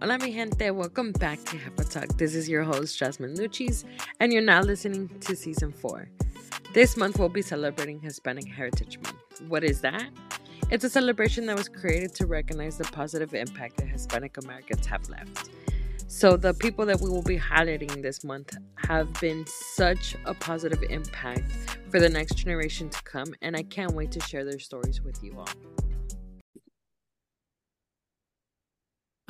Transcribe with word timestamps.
Hola, 0.00 0.16
mi 0.16 0.30
gente. 0.30 0.70
Welcome 0.70 1.10
back 1.10 1.42
to 1.46 1.56
Jefa 1.56 1.90
Talk. 1.90 2.16
This 2.18 2.36
is 2.36 2.48
your 2.48 2.62
host, 2.62 2.96
Jasmine 2.96 3.34
Luchis, 3.34 3.82
and 4.20 4.32
you're 4.32 4.40
now 4.40 4.60
listening 4.60 5.08
to 5.22 5.34
season 5.34 5.72
four. 5.72 6.08
This 6.72 6.96
month, 6.96 7.18
we'll 7.18 7.28
be 7.28 7.42
celebrating 7.42 7.98
Hispanic 7.98 8.46
Heritage 8.46 9.00
Month. 9.02 9.42
What 9.48 9.64
is 9.64 9.80
that? 9.80 10.08
It's 10.70 10.84
a 10.84 10.88
celebration 10.88 11.46
that 11.46 11.56
was 11.56 11.68
created 11.68 12.14
to 12.14 12.26
recognize 12.26 12.78
the 12.78 12.84
positive 12.84 13.34
impact 13.34 13.78
that 13.78 13.88
Hispanic 13.88 14.36
Americans 14.36 14.86
have 14.86 15.08
left. 15.08 15.50
So, 16.06 16.36
the 16.36 16.54
people 16.54 16.86
that 16.86 17.00
we 17.00 17.10
will 17.10 17.24
be 17.24 17.36
highlighting 17.36 18.00
this 18.00 18.22
month 18.22 18.56
have 18.76 19.12
been 19.14 19.44
such 19.48 20.14
a 20.26 20.32
positive 20.32 20.84
impact 20.90 21.50
for 21.90 21.98
the 21.98 22.08
next 22.08 22.36
generation 22.36 22.88
to 22.88 23.02
come, 23.02 23.34
and 23.42 23.56
I 23.56 23.64
can't 23.64 23.94
wait 23.94 24.12
to 24.12 24.20
share 24.20 24.44
their 24.44 24.60
stories 24.60 25.02
with 25.02 25.24
you 25.24 25.40
all. 25.40 25.48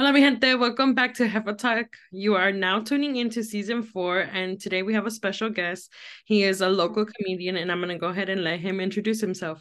Hola, 0.00 0.12
mi 0.12 0.20
gente. 0.20 0.54
Welcome 0.54 0.94
back 0.94 1.12
to 1.14 1.26
Jefa 1.26 1.58
Talk. 1.58 1.88
You 2.12 2.36
are 2.36 2.52
now 2.52 2.78
tuning 2.78 3.16
into 3.16 3.42
season 3.42 3.82
four, 3.82 4.20
and 4.20 4.60
today 4.60 4.84
we 4.84 4.94
have 4.94 5.06
a 5.06 5.10
special 5.10 5.50
guest. 5.50 5.92
He 6.24 6.44
is 6.44 6.60
a 6.60 6.68
local 6.68 7.04
comedian, 7.04 7.56
and 7.56 7.72
I'm 7.72 7.80
going 7.80 7.88
to 7.88 7.98
go 7.98 8.06
ahead 8.06 8.28
and 8.28 8.44
let 8.44 8.60
him 8.60 8.78
introduce 8.78 9.20
himself. 9.20 9.60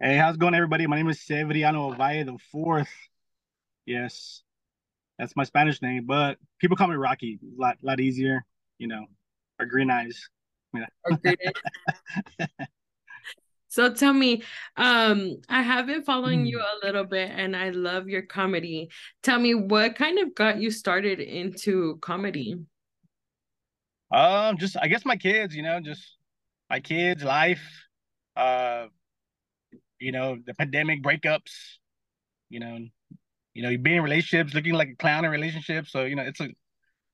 Hey, 0.00 0.16
how's 0.16 0.36
it 0.36 0.40
going, 0.40 0.54
everybody? 0.54 0.86
My 0.86 0.96
name 0.96 1.10
is 1.10 1.18
Severiano 1.18 1.94
Ovalle 1.94 2.24
the 2.24 2.38
Fourth. 2.50 2.88
Yes, 3.84 4.42
that's 5.18 5.36
my 5.36 5.44
Spanish 5.44 5.82
name, 5.82 6.06
but 6.06 6.38
people 6.60 6.78
call 6.78 6.88
me 6.88 6.94
Rocky. 6.94 7.38
A 7.42 7.60
lot, 7.60 7.76
lot 7.82 8.00
easier, 8.00 8.46
you 8.78 8.86
know, 8.86 9.04
or 9.58 9.66
Green 9.66 9.90
Eyes. 9.90 10.30
Yeah. 10.72 10.86
Or 11.04 11.18
green 11.18 11.36
eyes. 12.38 12.56
So 13.70 13.94
tell 13.94 14.12
me, 14.12 14.42
um, 14.76 15.36
I 15.48 15.62
have 15.62 15.86
been 15.86 16.02
following 16.02 16.44
you 16.44 16.58
hmm. 16.58 16.64
a 16.64 16.86
little 16.86 17.04
bit 17.04 17.30
and 17.30 17.56
I 17.56 17.70
love 17.70 18.08
your 18.08 18.22
comedy. 18.22 18.90
Tell 19.22 19.38
me 19.38 19.54
what 19.54 19.94
kind 19.94 20.18
of 20.18 20.34
got 20.34 20.60
you 20.60 20.72
started 20.72 21.20
into 21.20 21.96
comedy? 22.02 22.56
Um, 24.12 24.58
just 24.58 24.76
I 24.76 24.88
guess 24.88 25.04
my 25.04 25.16
kids, 25.16 25.54
you 25.54 25.62
know, 25.62 25.78
just 25.78 26.02
my 26.68 26.80
kids' 26.80 27.22
life, 27.22 27.62
uh, 28.34 28.86
you 30.00 30.10
know, 30.10 30.36
the 30.44 30.52
pandemic 30.54 31.00
breakups, 31.00 31.52
you 32.48 32.58
know, 32.58 32.78
you 33.54 33.62
know, 33.62 33.68
you 33.68 33.78
being 33.78 33.98
in 33.98 34.02
relationships, 34.02 34.52
looking 34.52 34.74
like 34.74 34.88
a 34.88 34.96
clown 34.96 35.24
in 35.24 35.30
relationships. 35.30 35.92
So, 35.92 36.06
you 36.06 36.16
know, 36.16 36.22
it's 36.22 36.40
a 36.40 36.48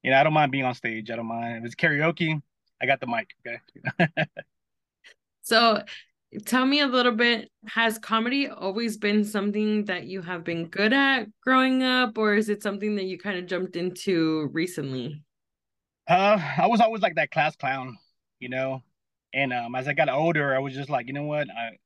you 0.02 0.10
know, 0.10 0.18
I 0.18 0.22
don't 0.22 0.32
mind 0.32 0.52
being 0.52 0.64
on 0.64 0.74
stage. 0.74 1.10
I 1.10 1.16
don't 1.16 1.26
mind. 1.26 1.58
If 1.58 1.64
it's 1.66 1.74
karaoke, 1.74 2.40
I 2.80 2.86
got 2.86 3.00
the 3.00 3.08
mic. 3.08 3.28
Okay. 3.46 4.24
so 5.42 5.82
tell 6.44 6.66
me 6.66 6.80
a 6.80 6.86
little 6.86 7.12
bit 7.12 7.50
has 7.66 7.98
comedy 7.98 8.48
always 8.48 8.96
been 8.96 9.24
something 9.24 9.84
that 9.84 10.06
you 10.06 10.22
have 10.22 10.44
been 10.44 10.66
good 10.66 10.92
at 10.92 11.26
growing 11.40 11.82
up 11.82 12.18
or 12.18 12.34
is 12.34 12.48
it 12.48 12.62
something 12.62 12.96
that 12.96 13.04
you 13.04 13.18
kind 13.18 13.38
of 13.38 13.46
jumped 13.46 13.76
into 13.76 14.48
recently? 14.52 15.22
Uh 16.08 16.38
i 16.58 16.66
was 16.66 16.80
always 16.80 17.02
like 17.02 17.14
that 17.16 17.30
class 17.30 17.56
clown 17.56 17.96
you 18.38 18.48
know? 18.48 18.82
And 19.32 19.52
um 19.52 19.74
as 19.74 19.88
i 19.88 19.92
got 19.92 20.08
older 20.08 20.54
i 20.54 20.58
was 20.58 20.74
just 20.74 20.90
like 20.90 21.06
you 21.06 21.12
know 21.12 21.24
what? 21.24 21.48
I 21.50 21.76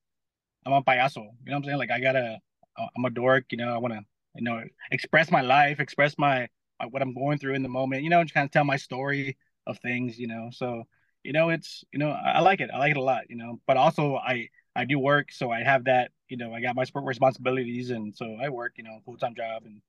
i'm 0.66 0.72
a 0.72 0.82
payaso. 0.82 1.16
You 1.16 1.22
know 1.22 1.32
what 1.52 1.56
i'm 1.56 1.64
saying? 1.64 1.78
Like 1.78 1.90
i 1.90 2.00
gotta 2.00 2.38
i'm 2.78 3.04
a 3.04 3.10
dork 3.10 3.44
you 3.50 3.58
know? 3.58 3.74
I 3.74 3.78
want 3.78 3.94
to 3.94 4.00
you 4.36 4.44
know 4.44 4.62
express 4.90 5.30
my 5.30 5.40
life 5.42 5.80
express 5.80 6.16
my, 6.16 6.48
my 6.78 6.86
what 6.86 7.02
i'm 7.02 7.14
going 7.14 7.38
through 7.38 7.54
in 7.54 7.62
the 7.62 7.68
moment 7.68 8.04
you 8.04 8.10
know 8.10 8.22
just 8.22 8.34
kind 8.34 8.44
of 8.44 8.50
tell 8.52 8.64
my 8.64 8.76
story 8.76 9.36
of 9.66 9.78
things 9.80 10.18
you 10.18 10.26
know? 10.28 10.48
So 10.52 10.84
you 11.22 11.32
know, 11.32 11.50
it's 11.50 11.84
you 11.92 11.98
know, 11.98 12.10
I, 12.10 12.32
I 12.32 12.40
like 12.40 12.60
it. 12.60 12.70
I 12.72 12.78
like 12.78 12.92
it 12.92 12.96
a 12.96 13.02
lot. 13.02 13.28
You 13.28 13.36
know, 13.36 13.60
but 13.66 13.76
also 13.76 14.16
I 14.16 14.48
I 14.74 14.84
do 14.84 14.98
work, 14.98 15.32
so 15.32 15.50
I 15.50 15.62
have 15.62 15.84
that. 15.84 16.10
You 16.28 16.36
know, 16.36 16.54
I 16.54 16.60
got 16.60 16.76
my 16.76 16.84
sport 16.84 17.04
responsibilities, 17.04 17.90
and 17.90 18.14
so 18.16 18.36
I 18.42 18.48
work. 18.48 18.72
You 18.76 18.84
know, 18.84 19.00
full 19.04 19.16
time 19.16 19.34
job, 19.34 19.62
and 19.64 19.80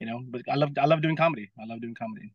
you 0.00 0.06
know, 0.06 0.22
but 0.28 0.42
I 0.50 0.56
love 0.56 0.70
I 0.80 0.86
love 0.86 1.02
doing 1.02 1.16
comedy. 1.16 1.50
I 1.60 1.66
love 1.66 1.80
doing 1.80 1.94
comedy. 1.94 2.34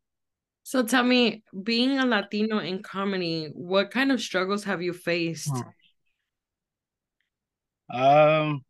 So 0.64 0.84
tell 0.84 1.04
me, 1.04 1.44
being 1.64 1.98
a 1.98 2.06
Latino 2.06 2.60
in 2.60 2.84
comedy, 2.84 3.50
what 3.54 3.90
kind 3.90 4.12
of 4.12 4.20
struggles 4.20 4.66
have 4.66 4.82
you 4.82 4.92
faced? 4.92 5.54
Um, 7.90 8.66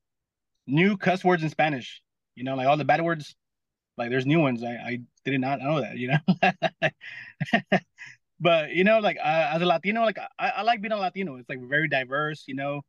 new 0.67 0.97
cuss 0.97 1.23
words 1.23 1.43
in 1.43 1.49
Spanish. 1.49 2.01
You 2.35 2.43
know, 2.43 2.55
like 2.55 2.67
all 2.67 2.77
the 2.77 2.85
bad 2.85 3.01
words. 3.01 3.35
Like 3.97 4.11
there's 4.11 4.27
new 4.27 4.39
ones. 4.39 4.63
I 4.63 4.73
I 4.73 4.99
did 5.25 5.41
not 5.41 5.59
know 5.59 5.81
that. 5.81 5.97
You 5.97 6.09
know. 6.09 6.89
but 8.39 8.71
you 8.71 8.83
know, 8.83 8.99
like 8.99 9.17
uh, 9.17 9.51
as 9.53 9.61
a 9.61 9.65
Latino, 9.65 10.03
like 10.03 10.17
I, 10.39 10.49
I 10.57 10.61
like 10.63 10.81
being 10.81 10.91
a 10.91 10.97
Latino. 10.97 11.37
It's 11.37 11.49
like 11.49 11.61
very 11.61 11.87
diverse, 11.87 12.43
you 12.47 12.55
know. 12.55 12.81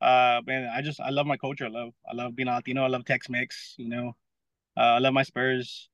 Uh, 0.00 0.40
man, 0.46 0.68
I 0.74 0.82
just 0.82 1.00
I 1.00 1.10
love 1.10 1.26
my 1.26 1.36
culture. 1.36 1.66
I 1.66 1.68
love 1.68 1.92
I 2.10 2.14
love 2.14 2.36
being 2.36 2.48
a 2.48 2.52
Latino. 2.52 2.84
I 2.84 2.88
love 2.88 3.04
Tex-Mex. 3.04 3.74
You 3.78 3.88
know, 3.88 4.16
uh, 4.76 4.80
I 4.80 4.98
love 4.98 5.14
my 5.14 5.22
Spurs. 5.22 5.88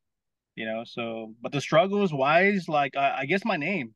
You 0.55 0.67
know, 0.67 0.85
so 0.85 1.35
but 1.41 1.53
the 1.53 1.61
struggles 1.61 2.13
wise, 2.13 2.69
like 2.69 2.97
I, 2.97 3.21
I 3.21 3.27
guess 3.27 3.45
my 3.45 3.57
name. 3.57 3.95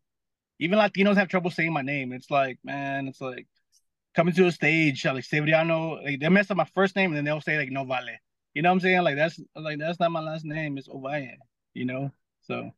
Even 0.59 0.79
Latinos 0.79 1.17
have 1.17 1.29
trouble 1.29 1.51
saying 1.51 1.73
my 1.73 1.83
name. 1.83 2.13
It's 2.13 2.31
like 2.31 2.59
man, 2.65 3.09
it's 3.09 3.21
like 3.21 3.47
coming 4.15 4.35
to 4.35 4.47
a 4.47 4.53
stage 4.53 5.05
like 5.05 5.25
Severiano, 5.25 6.03
like 6.03 6.21
they 6.21 6.29
mess 6.31 6.51
up 6.51 6.57
my 6.57 6.69
first 6.75 6.97
name 6.97 7.11
and 7.11 7.17
then 7.19 7.25
they'll 7.25 7.41
say 7.43 7.59
like 7.59 7.71
No 7.71 7.85
Vale. 7.85 8.17
You 8.55 8.63
know 8.63 8.71
what 8.71 8.77
I'm 8.77 8.81
saying? 8.81 9.03
Like 9.03 9.17
that's 9.17 9.39
like 9.55 9.79
that's 9.79 10.01
not 10.01 10.13
my 10.13 10.21
last 10.21 10.47
name. 10.47 10.79
It's 10.79 10.89
Ovalle. 10.89 11.37
You 11.75 11.85
know, 11.85 12.11
so 12.41 12.71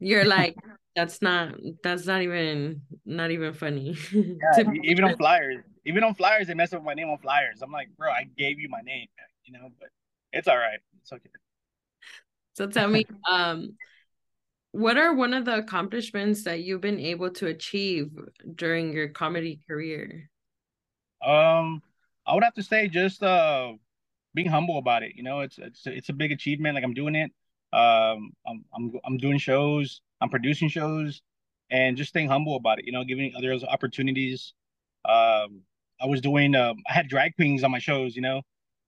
you're 0.00 0.24
like 0.26 0.56
that's 0.94 1.20
not 1.20 1.54
that's 1.82 2.06
not 2.06 2.22
even 2.22 2.82
not 3.04 3.30
even 3.30 3.52
funny. 3.52 3.96
Yeah, 4.56 4.72
even 4.84 5.04
on 5.04 5.16
flyers, 5.16 5.64
even 5.84 6.04
on 6.04 6.14
flyers, 6.14 6.46
they 6.46 6.54
mess 6.54 6.72
up 6.72 6.84
my 6.84 6.94
name 6.94 7.08
on 7.08 7.18
flyers. 7.18 7.62
I'm 7.62 7.72
like, 7.72 7.88
bro, 7.96 8.10
I 8.10 8.24
gave 8.36 8.58
you 8.58 8.68
my 8.68 8.80
name, 8.80 9.06
you 9.44 9.52
know, 9.52 9.70
but 9.78 9.88
it's 10.32 10.48
all 10.48 10.56
right. 10.58 10.78
It's 11.00 11.12
okay. 11.12 11.30
So 12.54 12.66
tell 12.66 12.88
me, 12.88 13.04
um, 13.30 13.74
what 14.72 14.98
are 14.98 15.14
one 15.14 15.32
of 15.34 15.44
the 15.44 15.56
accomplishments 15.56 16.44
that 16.44 16.60
you've 16.60 16.80
been 16.80 17.00
able 17.00 17.30
to 17.30 17.46
achieve 17.46 18.10
during 18.54 18.92
your 18.92 19.08
comedy 19.08 19.60
career? 19.66 20.30
Um, 21.24 21.82
I 22.26 22.34
would 22.34 22.44
have 22.44 22.54
to 22.54 22.62
say 22.62 22.88
just 22.88 23.22
uh 23.22 23.72
being 24.34 24.48
humble 24.48 24.78
about 24.78 25.02
it. 25.02 25.12
You 25.16 25.22
know, 25.22 25.40
it's 25.40 25.58
it's 25.58 25.86
it's 25.86 26.08
a 26.08 26.12
big 26.12 26.32
achievement. 26.32 26.74
Like 26.74 26.84
I'm 26.84 26.94
doing 26.94 27.14
it. 27.14 27.32
Um, 27.76 28.32
I'm 28.46 28.64
I'm 28.74 28.92
I'm 29.04 29.16
doing 29.18 29.38
shows. 29.38 30.00
I'm 30.20 30.30
producing 30.30 30.68
shows 30.68 31.22
and 31.70 31.96
just 31.96 32.10
staying 32.10 32.28
humble 32.28 32.56
about 32.56 32.78
it, 32.78 32.86
you 32.86 32.92
know, 32.92 33.04
giving 33.04 33.34
others 33.36 33.62
opportunities. 33.64 34.54
Um, 35.04 35.62
I 36.00 36.06
was 36.06 36.20
doing, 36.20 36.54
uh, 36.54 36.74
I 36.88 36.92
had 36.92 37.08
drag 37.08 37.36
queens 37.36 37.64
on 37.64 37.70
my 37.70 37.78
shows, 37.78 38.16
you 38.16 38.22
know, 38.22 38.42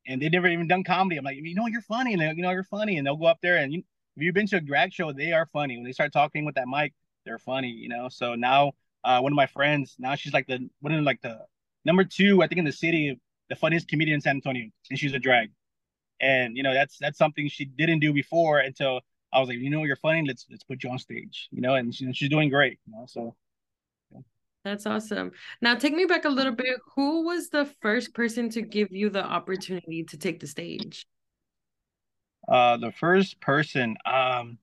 and 0.06 0.20
they 0.22 0.28
never 0.28 0.48
even 0.48 0.68
done 0.68 0.84
comedy. 0.84 1.16
I'm 1.16 1.24
like, 1.24 1.36
you 1.36 1.54
know, 1.54 1.66
you're 1.66 1.82
funny, 1.82 2.14
and 2.14 2.22
you 2.36 2.42
know, 2.42 2.50
you're 2.50 2.64
funny, 2.64 2.96
and 2.96 3.06
they'll 3.06 3.16
go 3.16 3.26
up 3.26 3.38
there 3.42 3.56
and 3.58 3.72
you, 3.72 3.82
if 4.16 4.22
you've 4.22 4.34
been 4.34 4.46
to 4.48 4.56
a 4.56 4.60
drag 4.60 4.92
show, 4.92 5.12
they 5.12 5.32
are 5.32 5.46
funny. 5.52 5.76
When 5.76 5.84
they 5.84 5.92
start 5.92 6.12
talking 6.12 6.44
with 6.44 6.56
that 6.56 6.66
mic, 6.66 6.92
they're 7.24 7.38
funny, 7.38 7.68
you 7.68 7.88
know. 7.88 8.08
So 8.08 8.34
now, 8.34 8.72
uh, 9.04 9.20
one 9.20 9.32
of 9.32 9.36
my 9.36 9.46
friends, 9.46 9.96
now 9.98 10.14
she's 10.16 10.32
like 10.32 10.46
the 10.46 10.68
one 10.80 10.92
of 10.92 11.04
like 11.04 11.20
the 11.22 11.38
number 11.84 12.04
two, 12.04 12.42
I 12.42 12.48
think, 12.48 12.58
in 12.58 12.64
the 12.64 12.72
city, 12.72 13.20
the 13.48 13.56
funniest 13.56 13.88
comedian 13.88 14.16
in 14.16 14.20
San 14.20 14.36
Antonio, 14.36 14.66
and 14.90 14.98
she's 14.98 15.14
a 15.14 15.18
drag. 15.18 15.50
And 16.20 16.56
you 16.56 16.62
know, 16.62 16.74
that's 16.74 16.98
that's 16.98 17.18
something 17.18 17.48
she 17.48 17.64
didn't 17.64 18.00
do 18.00 18.12
before 18.12 18.58
until 18.58 19.00
I 19.32 19.40
was 19.40 19.48
like, 19.48 19.58
you 19.58 19.70
know, 19.70 19.84
you're 19.84 19.96
funny. 19.96 20.24
Let's 20.26 20.46
let's 20.50 20.64
put 20.64 20.82
you 20.82 20.90
on 20.90 20.98
stage. 20.98 21.48
You 21.50 21.60
know, 21.60 21.74
and 21.74 21.94
she, 21.94 22.12
she's 22.12 22.28
doing 22.28 22.48
great. 22.50 22.78
You 22.86 22.92
know, 22.94 23.06
so. 23.06 23.34
That's 24.64 24.86
awesome. 24.86 25.30
Now 25.62 25.76
take 25.76 25.94
me 25.94 26.04
back 26.04 26.24
a 26.24 26.28
little 26.28 26.52
bit. 26.52 26.78
Who 26.96 27.24
was 27.24 27.48
the 27.48 27.72
first 27.80 28.12
person 28.12 28.50
to 28.50 28.60
give 28.60 28.88
you 28.90 29.08
the 29.08 29.24
opportunity 29.24 30.04
to 30.04 30.18
take 30.18 30.40
the 30.40 30.46
stage? 30.46 31.06
Uh, 32.46 32.76
the 32.76 32.92
first 32.92 33.40
person, 33.40 33.96
um, 34.04 34.58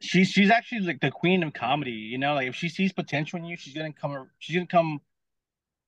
she's 0.00 0.28
she's 0.28 0.50
actually 0.50 0.80
like 0.80 1.00
the 1.00 1.10
queen 1.10 1.42
of 1.42 1.52
comedy. 1.54 1.90
You 1.90 2.18
know, 2.18 2.34
like 2.34 2.48
if 2.48 2.54
she 2.54 2.68
sees 2.68 2.92
potential 2.92 3.38
in 3.38 3.46
you, 3.46 3.56
she's 3.56 3.74
gonna 3.74 3.92
come. 3.92 4.28
She's 4.38 4.54
gonna 4.54 4.66
come, 4.66 5.00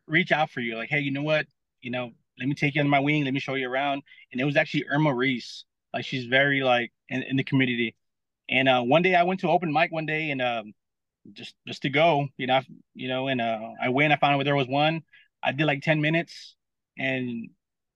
reach 0.06 0.32
out 0.32 0.50
for 0.50 0.60
you. 0.60 0.76
Like, 0.76 0.88
hey, 0.88 1.00
you 1.00 1.10
know 1.10 1.22
what? 1.22 1.47
You 1.82 1.91
know, 1.91 2.12
let 2.41 2.49
me 2.49 2.55
take 2.55 2.75
you 2.75 2.81
under 2.81 2.91
my 2.91 3.01
wing. 3.01 3.25
Let 3.25 3.34
me 3.34 3.41
show 3.41 3.55
you 3.55 3.71
around. 3.71 4.03
And 4.33 4.41
it 4.41 4.45
was 4.45 4.56
actually 4.56 4.87
Irma 4.88 5.14
Reese. 5.14 5.64
Like 5.93 6.05
she's 6.05 6.25
very 6.25 6.62
like 6.62 6.93
in, 7.09 7.23
in 7.23 7.37
the 7.37 7.44
community. 7.44 7.94
And 8.49 8.69
uh, 8.69 8.82
one 8.82 9.03
day 9.03 9.14
I 9.14 9.25
went 9.25 9.41
to 9.41 9.49
open 9.49 9.73
mic 9.73 9.93
one 9.93 10.06
day 10.06 10.31
and 10.31 10.43
um, 10.43 10.73
just 11.32 11.55
just 11.67 11.82
to 11.82 11.91
go, 11.91 12.29
you 12.37 12.47
know, 12.47 12.62
you 12.94 13.09
know, 13.09 13.29
and 13.29 13.41
uh, 13.41 13.70
I 13.81 13.91
went. 13.91 14.12
I 14.12 14.17
found 14.17 14.32
out 14.32 14.38
where 14.38 14.44
there 14.44 14.56
was 14.56 14.69
one. 14.69 15.03
I 15.43 15.53
did 15.53 15.67
like 15.67 15.82
ten 15.82 16.00
minutes, 16.00 16.56
and 16.99 17.50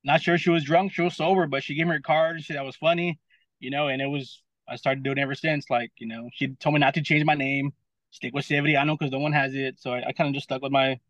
not 0.05 0.21
sure 0.23 0.39
she 0.39 0.51
was 0.51 0.65
drunk, 0.65 0.93
she 0.93 1.03
was 1.03 1.17
sober, 1.17 1.47
but 1.47 1.63
she 1.63 1.75
gave 1.75 1.87
me 1.87 1.95
her 1.95 2.01
card. 2.01 2.43
She 2.43 2.53
that 2.53 2.65
was 2.65 2.77
funny, 2.77 3.19
you 3.61 3.71
know, 3.71 3.89
and 3.89 4.03
it 4.03 4.07
was. 4.07 4.43
I 4.69 4.77
started 4.77 5.03
doing 5.03 5.19
ever 5.19 5.35
since. 5.35 5.69
Like 5.71 5.93
you 5.99 6.07
know, 6.07 6.29
she 6.33 6.49
told 6.57 6.75
me 6.75 6.81
not 6.81 6.95
to 6.95 7.03
change 7.03 7.25
my 7.25 7.35
name, 7.35 7.73
stick 8.11 8.35
with 8.35 8.47
Severiano 8.47 8.99
because 8.99 9.13
no 9.13 9.19
one 9.19 9.33
has 9.33 9.55
it. 9.55 9.81
So 9.81 9.93
I, 9.93 10.09
I 10.09 10.13
kind 10.13 10.29
of 10.29 10.35
just 10.35 10.45
stuck 10.45 10.63
with 10.63 10.73
my 10.73 11.01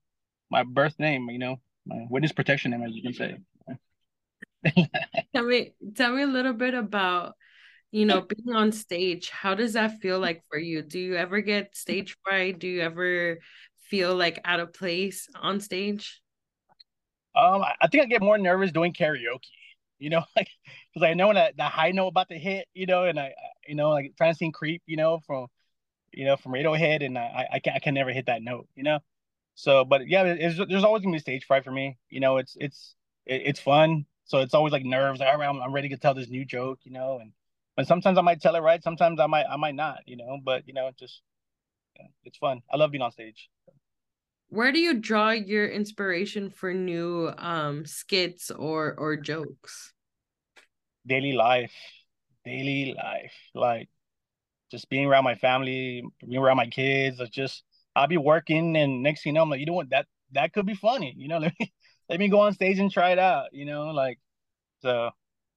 my 0.51 0.63
birth 0.63 0.99
name, 0.99 1.29
you 1.31 1.39
know, 1.39 1.61
witness 1.87 2.33
protection 2.33 2.73
as 2.73 2.95
you 2.95 3.03
can 3.03 3.15
say. 3.15 3.37
Tell 5.35 5.45
me 5.45 5.73
tell 5.95 6.13
me 6.13 6.23
a 6.23 6.27
little 6.27 6.53
bit 6.53 6.75
about 6.75 7.35
you 7.91 8.07
know 8.07 8.23
being 8.23 8.57
on 8.57 8.73
stage. 8.73 9.31
How 9.31 9.55
does 9.55 9.75
that 9.75 10.01
feel 10.01 10.19
like 10.19 10.43
for 10.51 10.59
you? 10.59 10.83
Do 10.83 10.99
you 10.99 11.17
ever 11.17 11.41
get 11.41 11.77
stage 11.77 12.17
fright? 12.25 12.59
Do 12.59 12.69
you 12.69 12.81
ever 12.81 13.39
feel 13.89 14.15
like 14.15 14.41
out 14.45 14.61
of 14.61 14.73
place 14.73 15.29
on 15.35 15.61
stage? 15.61 16.21
Um 17.37 17.65
i 17.81 17.89
think 17.89 18.05
i 18.05 18.07
get 18.07 18.23
more 18.23 18.39
nervous 18.39 18.71
doing 18.71 18.93
karaoke 18.93 19.51
you 19.99 20.11
know, 20.11 20.23
like 20.37 20.49
because 20.93 21.07
I 21.07 21.15
know 21.15 21.29
when 21.29 21.37
that 21.37 21.57
the 21.57 21.65
high 21.65 21.91
note 21.91 22.09
about 22.09 22.29
to 22.29 22.39
hit, 22.39 22.67
you 22.75 22.87
know, 22.87 23.05
and 23.05 23.19
I, 23.19 23.33
you 23.67 23.75
know, 23.75 23.91
like 23.91 24.13
trying 24.17 24.33
to 24.33 24.37
sing 24.39 24.53
"Creep," 24.53 24.83
you 24.87 24.97
know, 24.97 25.21
from, 25.27 25.47
you 26.13 26.25
know, 26.25 26.37
from 26.37 26.53
Radiohead, 26.53 27.05
and 27.05 27.19
I, 27.19 27.49
I 27.55 27.59
can 27.61 27.73
I 27.75 27.79
can 27.79 27.95
never 27.95 28.13
hit 28.13 28.27
that 28.27 28.43
note, 28.43 28.69
you 28.75 28.83
know. 28.83 28.99
So, 29.55 29.85
but 29.85 30.09
yeah, 30.09 30.35
there's 30.35 30.85
always 30.85 31.03
gonna 31.03 31.15
be 31.15 31.21
stage 31.21 31.45
fright 31.45 31.65
for 31.65 31.71
me. 31.71 31.99
You 32.11 32.21
know, 32.21 32.39
it's 32.39 32.57
it's 32.61 32.95
it's 33.27 33.61
fun. 33.61 34.07
So 34.25 34.39
it's 34.39 34.55
always 34.55 34.73
like 34.73 34.85
nerves. 34.85 35.21
Like, 35.21 35.29
all 35.29 35.39
right, 35.39 35.49
I'm, 35.49 35.61
I'm 35.61 35.73
ready 35.73 35.89
to 35.91 35.97
tell 35.97 36.15
this 36.15 36.29
new 36.29 36.45
joke, 36.45 36.81
you 36.83 36.93
know, 36.93 37.19
and 37.21 37.33
and 37.77 37.87
sometimes 37.87 38.19
I 38.19 38.23
might 38.23 38.41
tell 38.41 38.57
it 38.57 38.61
right, 38.61 38.83
sometimes 38.83 39.21
I 39.21 39.27
might 39.27 39.47
I 39.49 39.57
might 39.57 39.75
not, 39.75 40.01
you 40.07 40.17
know. 40.17 40.39
But 40.43 40.67
you 40.67 40.75
know, 40.75 40.91
just 40.99 41.23
yeah, 41.99 42.07
it's 42.25 42.39
fun. 42.39 42.63
I 42.73 42.77
love 42.77 42.91
being 42.91 43.03
on 43.03 43.13
stage. 43.13 43.49
Where 44.49 44.73
do 44.73 44.79
you 44.79 44.95
draw 44.95 45.31
your 45.31 45.67
inspiration 45.67 46.51
for 46.51 46.73
new 46.73 47.33
um 47.39 47.87
skits 47.87 48.51
or 48.51 48.95
or 48.99 49.17
jokes? 49.17 49.93
Daily 51.07 51.33
life, 51.33 51.75
daily 52.45 52.95
life, 52.97 53.35
like 53.55 53.89
just 54.71 54.89
being 54.89 55.07
around 55.07 55.25
my 55.25 55.35
family, 55.35 56.03
being 56.21 56.43
around 56.43 56.57
my 56.57 56.67
kids. 56.67 57.21
It's 57.21 57.31
just 57.31 57.63
I'll 57.97 58.09
be 58.09 58.17
working, 58.17 58.77
and 58.77 59.03
next 59.03 59.23
thing 59.23 59.31
you 59.31 59.35
know, 59.35 59.43
I'm 59.43 59.51
like, 59.51 59.61
you 59.61 59.67
know 59.67 59.73
what, 59.75 59.91
that 59.91 60.07
that 60.33 60.53
could 60.53 60.67
be 60.67 60.75
funny. 60.75 61.15
You 61.17 61.29
know, 61.29 61.39
let 61.47 61.55
me 61.59 61.73
let 62.09 62.19
me 62.19 62.29
go 62.29 62.41
on 62.41 62.53
stage 62.53 62.79
and 62.79 62.91
try 62.91 63.11
it 63.11 63.19
out. 63.19 63.53
You 63.53 63.65
know, 63.65 63.87
like 63.91 64.19
so, 64.81 65.11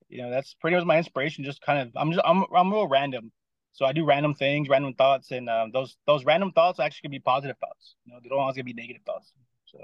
you 0.09 0.21
know, 0.21 0.29
that's 0.29 0.53
pretty 0.55 0.77
much 0.77 0.85
my 0.85 0.97
inspiration. 0.97 1.43
Just 1.43 1.61
kind 1.61 1.79
of, 1.79 1.91
I'm 1.95 2.11
just 2.11 2.23
I'm 2.25 2.45
I'm 2.55 2.71
real 2.71 2.87
random. 2.87 3.31
So 3.73 3.85
I 3.85 3.93
do 3.93 4.05
random 4.05 4.33
things, 4.33 4.69
random 4.69 4.93
thoughts, 4.95 5.31
and 5.31 5.49
um, 5.49 5.71
those 5.71 5.97
those 6.07 6.25
random 6.25 6.51
thoughts 6.51 6.79
actually 6.79 7.03
can 7.03 7.11
be 7.11 7.19
positive 7.19 7.57
thoughts. 7.59 7.95
You 8.05 8.13
know, 8.13 8.19
they 8.23 8.29
don't 8.29 8.39
always 8.39 8.55
gonna 8.55 8.63
be 8.63 8.73
negative 8.73 9.03
thoughts. 9.05 9.33
So. 9.65 9.79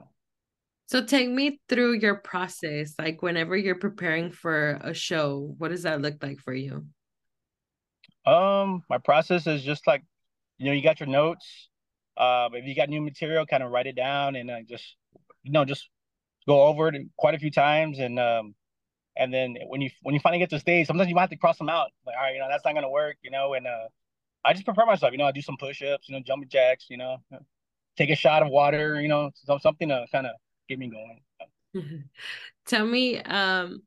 So 0.88 1.03
take 1.03 1.29
me 1.29 1.59
through 1.69 1.94
your 1.94 2.15
process. 2.15 2.94
Like 3.00 3.21
whenever 3.21 3.55
you're 3.55 3.75
preparing 3.75 4.31
for 4.31 4.79
a 4.81 4.94
show, 4.94 5.55
what 5.57 5.69
does 5.69 5.83
that 5.83 6.01
look 6.01 6.21
like 6.21 6.39
for 6.39 6.53
you? 6.53 6.85
Um, 8.25 8.83
my 8.89 8.97
process 8.97 9.47
is 9.47 9.63
just 9.63 9.88
like, 9.88 10.03
you 10.57 10.67
know, 10.67 10.71
you 10.71 10.83
got 10.83 11.00
your 11.00 11.09
notes. 11.09 11.69
Um, 12.18 12.54
if 12.54 12.65
you 12.65 12.75
got 12.75 12.89
new 12.89 13.01
material, 13.01 13.45
kind 13.45 13.63
of 13.63 13.71
write 13.71 13.88
it 13.88 13.95
down 13.95 14.36
and 14.36 14.51
uh, 14.51 14.62
just, 14.68 14.95
you 15.44 15.51
know, 15.51 15.65
just 15.65 15.89
go 16.48 16.63
over 16.63 16.89
it 16.89 17.07
quite 17.18 17.36
a 17.36 17.39
few 17.39 17.51
times. 17.51 18.00
And 18.00 18.19
um, 18.19 18.56
and 19.15 19.33
then 19.33 19.56
when 19.68 19.81
you 19.81 19.89
when 20.01 20.13
you 20.13 20.21
finally 20.21 20.39
get 20.39 20.50
to 20.51 20.60
stage, 20.60 20.88
sometimes 20.88 21.10
you 21.10 21.15
might 21.15 21.21
have 21.21 21.30
to 21.31 21.38
cross 21.38 21.57
them 21.57 21.69
out. 21.69 21.89
Like, 22.06 22.15
all 22.18 22.24
right, 22.24 22.33
you 22.33 22.39
know, 22.39 22.48
that's 22.50 22.65
not 22.65 22.74
gonna 22.74 22.89
work, 22.89 23.18
you 23.24 23.31
know. 23.31 23.54
And 23.54 23.68
uh, 23.68 23.88
I 24.44 24.54
just 24.54 24.65
prepare 24.65 24.86
myself. 24.86 25.12
You 25.12 25.18
know, 25.18 25.25
I 25.25 25.31
do 25.31 25.42
some 25.42 25.57
push-ups, 25.57 26.10
you 26.10 26.15
know, 26.15 26.21
jumping 26.25 26.50
jacks, 26.50 26.88
you 26.89 26.98
know, 26.98 27.18
take 27.98 28.10
a 28.10 28.15
shot 28.15 28.44
of 28.44 28.50
water, 28.50 29.00
you 29.01 29.07
know, 29.07 29.31
something 29.62 29.89
to 29.89 30.06
kind 30.12 30.27
of 30.27 30.33
get 30.68 30.80
me 30.80 30.89
going. 30.89 32.10
Tell 32.65 32.86
me, 32.86 33.19
um, 33.19 33.83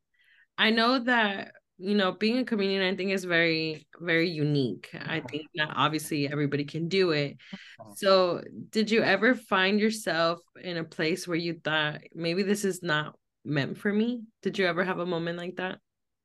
I 0.57 0.71
know 0.71 0.99
that 0.99 1.53
you 1.77 1.95
know, 1.95 2.11
being 2.11 2.39
a 2.39 2.45
comedian, 2.45 2.81
I 2.81 2.95
think 2.95 3.11
is 3.11 3.23
very, 3.23 3.87
very 3.99 4.29
unique. 4.29 4.89
I 4.93 5.19
think 5.19 5.43
that 5.55 5.69
obviously 5.75 6.29
everybody 6.29 6.65
can 6.65 6.87
do 6.87 7.11
it. 7.11 7.37
Uh-huh. 7.53 7.93
So, 7.95 8.41
did 8.69 8.89
you 8.89 9.03
ever 9.03 9.35
find 9.35 9.79
yourself 9.79 10.39
in 10.61 10.77
a 10.77 10.83
place 10.83 11.27
where 11.27 11.37
you 11.37 11.59
thought 11.63 12.01
maybe 12.15 12.43
this 12.43 12.65
is 12.65 12.81
not 12.81 13.15
meant 13.45 13.77
for 13.77 13.93
me? 13.93 14.23
Did 14.41 14.57
you 14.57 14.65
ever 14.65 14.83
have 14.83 14.99
a 14.99 15.05
moment 15.05 15.37
like 15.37 15.57
that? 15.57 15.79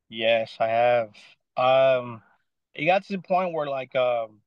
Yes, 0.09 0.57
I 0.59 0.69
have. 0.69 1.11
Um, 1.57 2.23
it 2.75 2.87
got 2.87 3.05
to 3.05 3.13
the 3.13 3.23
point 3.23 3.53
where, 3.53 3.67
like, 3.67 3.95
um, 3.95 4.41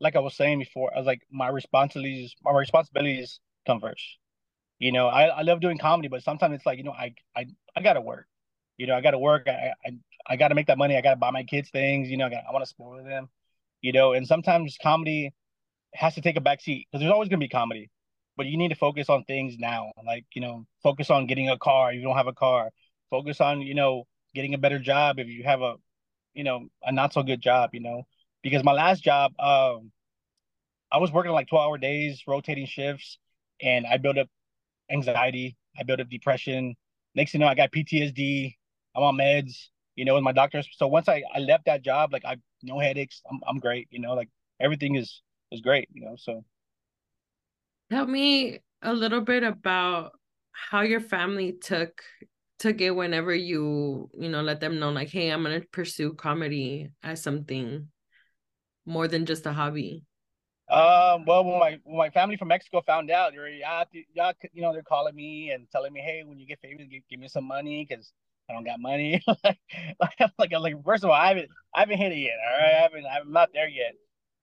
like 0.00 0.16
I 0.16 0.20
was 0.20 0.36
saying 0.36 0.58
before, 0.58 0.92
I 0.94 0.98
was 0.98 1.06
like, 1.06 1.22
my 1.30 1.48
responsibilities, 1.48 2.34
my 2.42 2.52
responsibilities 2.52 3.40
come 3.66 3.80
first. 3.80 4.18
You 4.78 4.92
know, 4.92 5.08
I, 5.08 5.24
I 5.24 5.42
love 5.42 5.60
doing 5.60 5.78
comedy, 5.78 6.08
but 6.08 6.22
sometimes 6.22 6.54
it's 6.54 6.66
like, 6.66 6.78
you 6.78 6.84
know, 6.84 6.92
I 6.92 7.14
I 7.36 7.46
I 7.74 7.82
gotta 7.82 8.00
work. 8.00 8.26
You 8.76 8.86
know, 8.86 8.94
I 8.94 9.00
gotta 9.00 9.18
work. 9.18 9.48
I 9.48 9.72
I 9.84 9.90
I 10.28 10.36
got 10.36 10.48
to 10.48 10.54
make 10.54 10.66
that 10.66 10.78
money. 10.78 10.96
I 10.96 11.00
got 11.00 11.10
to 11.10 11.16
buy 11.16 11.30
my 11.30 11.42
kids 11.42 11.70
things. 11.70 12.10
You 12.10 12.16
know, 12.16 12.26
I, 12.26 12.44
I 12.48 12.52
want 12.52 12.62
to 12.62 12.68
spoil 12.68 13.02
them. 13.02 13.28
You 13.80 13.92
know, 13.92 14.12
and 14.12 14.26
sometimes 14.26 14.76
comedy 14.82 15.32
has 15.94 16.14
to 16.14 16.20
take 16.20 16.36
a 16.36 16.40
back 16.40 16.60
seat 16.60 16.86
because 16.90 17.00
there's 17.00 17.12
always 17.12 17.28
gonna 17.28 17.38
be 17.38 17.48
comedy, 17.48 17.90
but 18.36 18.46
you 18.46 18.56
need 18.56 18.68
to 18.68 18.74
focus 18.74 19.08
on 19.08 19.24
things 19.24 19.56
now. 19.58 19.92
Like 20.04 20.24
you 20.34 20.42
know, 20.42 20.66
focus 20.82 21.10
on 21.10 21.26
getting 21.26 21.48
a 21.48 21.58
car 21.58 21.90
if 21.92 21.96
you 21.96 22.02
don't 22.02 22.16
have 22.16 22.26
a 22.26 22.32
car. 22.32 22.70
Focus 23.10 23.40
on 23.40 23.62
you 23.62 23.74
know 23.74 24.04
getting 24.34 24.54
a 24.54 24.58
better 24.58 24.78
job 24.78 25.18
if 25.18 25.28
you 25.28 25.44
have 25.44 25.62
a 25.62 25.76
you 26.34 26.44
know 26.44 26.68
a 26.82 26.92
not 26.92 27.12
so 27.12 27.22
good 27.22 27.40
job. 27.40 27.70
You 27.72 27.80
know, 27.80 28.02
because 28.42 28.64
my 28.64 28.72
last 28.72 29.02
job, 29.02 29.32
um, 29.38 29.92
I 30.92 30.98
was 30.98 31.12
working 31.12 31.32
like 31.32 31.48
12 31.48 31.64
hour 31.64 31.78
days, 31.78 32.22
rotating 32.26 32.66
shifts, 32.66 33.18
and 33.62 33.86
I 33.86 33.98
built 33.98 34.18
up 34.18 34.28
anxiety. 34.90 35.56
I 35.78 35.84
built 35.84 36.00
up 36.00 36.08
depression. 36.08 36.74
Next 37.14 37.32
thing 37.32 37.40
you 37.40 37.46
know, 37.46 37.50
I 37.50 37.54
got 37.54 37.72
PTSD. 37.72 38.56
I'm 38.96 39.02
on 39.04 39.16
meds 39.16 39.68
you 39.98 40.04
know, 40.04 40.14
with 40.14 40.22
my 40.22 40.32
doctors. 40.32 40.68
So 40.76 40.86
once 40.86 41.08
I, 41.08 41.24
I 41.34 41.40
left 41.40 41.64
that 41.66 41.82
job, 41.82 42.12
like 42.12 42.24
I 42.24 42.36
no 42.62 42.78
headaches. 42.78 43.20
I'm 43.28 43.40
I'm 43.48 43.58
great, 43.58 43.88
you 43.90 43.98
know, 43.98 44.14
like 44.14 44.28
everything 44.60 44.94
is 44.94 45.22
is 45.50 45.60
great, 45.60 45.88
you 45.92 46.04
know. 46.04 46.14
So 46.16 46.44
tell 47.90 48.06
me 48.06 48.60
a 48.82 48.92
little 48.92 49.20
bit 49.20 49.42
about 49.42 50.12
how 50.52 50.82
your 50.82 51.00
family 51.00 51.52
took 51.52 52.00
took 52.60 52.80
it 52.80 52.90
whenever 52.90 53.34
you, 53.34 54.08
you 54.16 54.28
know, 54.28 54.40
let 54.42 54.60
them 54.60 54.78
know 54.78 54.90
like, 54.90 55.08
hey, 55.08 55.30
I'm 55.30 55.42
gonna 55.42 55.62
pursue 55.72 56.14
comedy 56.14 56.90
as 57.02 57.20
something 57.20 57.88
more 58.86 59.08
than 59.08 59.26
just 59.26 59.46
a 59.46 59.52
hobby. 59.52 60.04
Um, 60.70 61.24
well, 61.24 61.44
when 61.44 61.58
my 61.58 61.78
when 61.82 61.96
my 61.96 62.10
family 62.10 62.36
from 62.36 62.48
Mexico 62.48 62.82
found 62.86 63.10
out, 63.10 63.32
they're 63.32 63.48
yeah, 63.48 63.82
yeah, 64.14 64.32
you 64.52 64.62
know, 64.62 64.72
they're 64.72 64.82
calling 64.82 65.16
me 65.16 65.50
and 65.50 65.68
telling 65.72 65.92
me, 65.92 66.00
hey, 66.00 66.22
when 66.24 66.38
you 66.38 66.46
get 66.46 66.60
famous, 66.60 66.86
give, 66.88 67.02
give 67.10 67.18
me 67.18 67.26
some 67.26 67.44
money 67.44 67.84
because 67.88 68.12
I 68.48 68.54
don't 68.54 68.64
got 68.64 68.80
money. 68.80 69.22
like, 69.44 69.58
like, 70.38 70.52
like, 70.52 70.84
first 70.84 71.04
of 71.04 71.10
all, 71.10 71.16
I 71.16 71.28
haven't, 71.28 71.48
I 71.74 71.80
haven't 71.80 71.98
hit 71.98 72.12
it 72.12 72.18
yet. 72.18 72.36
All 72.46 72.58
right, 72.58 72.74
I 72.74 72.82
haven't, 72.82 73.04
I'm 73.06 73.32
not 73.32 73.50
there 73.52 73.68
yet. 73.68 73.94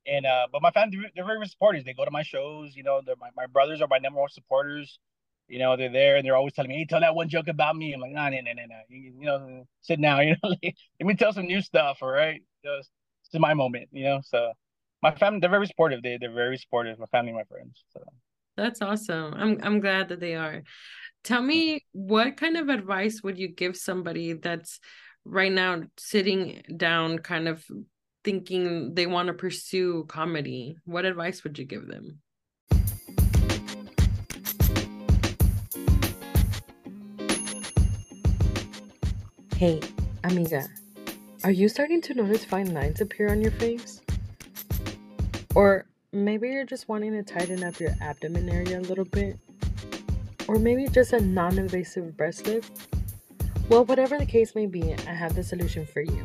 And 0.08 0.26
uh, 0.26 0.48
but 0.52 0.62
my 0.62 0.72
family, 0.72 1.00
they're 1.16 1.26
very 1.26 1.46
supporters. 1.48 1.84
They 1.84 1.94
go 1.94 2.06
to 2.06 2.12
my 2.12 2.22
shows. 2.22 2.76
You 2.76 2.84
know, 2.84 3.02
they're 3.06 3.16
my, 3.20 3.30
my 3.36 3.48
brothers 3.48 3.82
are 3.82 3.88
my 3.88 3.98
number 3.98 4.20
one 4.20 4.30
supporters. 4.30 5.00
You 5.48 5.60
know, 5.60 5.76
they're 5.78 5.92
there 5.92 6.18
and 6.18 6.26
they're 6.26 6.36
always 6.36 6.54
telling 6.54 6.70
me, 6.70 6.78
"Hey, 6.78 6.86
tell 6.86 7.00
that 7.00 7.16
one 7.16 7.30
joke 7.30 7.48
about 7.48 7.76
me." 7.76 7.94
I'm 7.94 8.02
like, 8.02 8.12
"Nah, 8.12 8.30
nah, 8.30 8.42
nah, 8.42 8.54
nah, 8.54 8.66
nah. 8.68 8.82
You, 8.88 9.14
you 9.20 9.26
know, 9.26 9.68
sit 9.82 10.02
down. 10.02 10.22
You 10.28 10.36
know, 10.44 10.56
let 10.62 11.08
me 11.08 11.16
tell 11.16 11.34
some 11.34 11.48
new 11.48 11.62
stuff. 11.62 12.00
All 12.02 12.10
right, 12.10 12.42
just 12.64 12.92
it's 13.26 13.40
my 13.40 13.54
moment. 13.54 13.90
You 13.92 14.04
know, 14.04 14.22
so 14.24 14.52
my 15.02 15.12
family, 15.16 15.40
they're 15.40 15.50
very 15.50 15.68
supportive. 15.68 16.04
They 16.04 16.18
they're 16.20 16.32
very 16.32 16.58
supportive. 16.58 17.00
My 17.00 17.06
family, 17.08 17.32
my 17.32 17.44
friends. 17.44 17.84
So 17.94 18.04
that's 18.58 18.82
awesome. 18.82 19.34
I'm 19.36 19.60
I'm 19.64 19.80
glad 19.80 20.10
that 20.10 20.20
they 20.20 20.36
are. 20.36 20.64
Tell 21.26 21.42
me 21.42 21.84
what 21.92 22.38
kind 22.38 22.56
of 22.56 22.70
advice 22.70 23.24
would 23.24 23.40
you 23.40 23.48
give 23.48 23.76
somebody 23.76 24.34
that's 24.34 24.80
right 25.26 25.52
now 25.52 25.82
sitting 25.98 26.62
down 26.78 27.18
kind 27.18 27.48
of 27.48 27.66
thinking 28.24 28.94
they 28.94 29.08
want 29.08 29.30
to 29.30 29.34
pursue 29.34 30.06
comedy? 30.08 30.78
What 30.86 31.04
advice 31.04 31.44
would 31.44 31.58
you 31.58 31.66
give 31.66 31.88
them? 31.88 32.20
Hey, 39.56 39.82
amiga, 40.24 40.68
are 41.44 41.50
you 41.50 41.70
starting 41.70 42.02
to 42.04 42.14
notice 42.14 42.46
fine 42.46 42.72
lines 42.72 43.02
appear 43.02 43.32
on 43.32 43.42
your 43.42 43.54
face? 43.54 44.00
Or 45.56 45.88
maybe 46.14 46.50
you're 46.50 46.66
just 46.66 46.88
wanting 46.88 47.14
to 47.14 47.24
tighten 47.24 47.64
up 47.64 47.80
your 47.80 47.96
abdomen 48.00 48.48
area 48.48 48.80
a 48.80 48.82
little 48.82 49.06
bit? 49.06 49.40
Or 50.48 50.58
maybe 50.58 50.88
just 50.88 51.14
a 51.14 51.20
non 51.20 51.58
invasive 51.58 52.16
breast 52.16 52.48
lift? 52.48 52.88
Well, 53.70 53.86
whatever 53.86 54.18
the 54.18 54.26
case 54.26 54.54
may 54.56 54.68
be, 54.68 54.94
I 54.94 55.14
have 55.14 55.36
the 55.36 55.44
solution 55.44 55.86
for 55.86 56.02
you. 56.02 56.22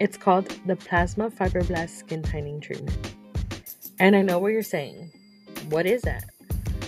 It's 0.00 0.16
called 0.16 0.46
the 0.66 0.76
Plasma 0.76 1.30
Fibroblast 1.30 1.90
Skin 1.90 2.22
Tightening 2.22 2.60
Treatment. 2.60 3.14
And 3.98 4.16
I 4.16 4.22
know 4.22 4.38
what 4.38 4.52
you're 4.52 4.62
saying. 4.62 5.12
What 5.68 5.86
is 5.86 6.02
that? 6.02 6.24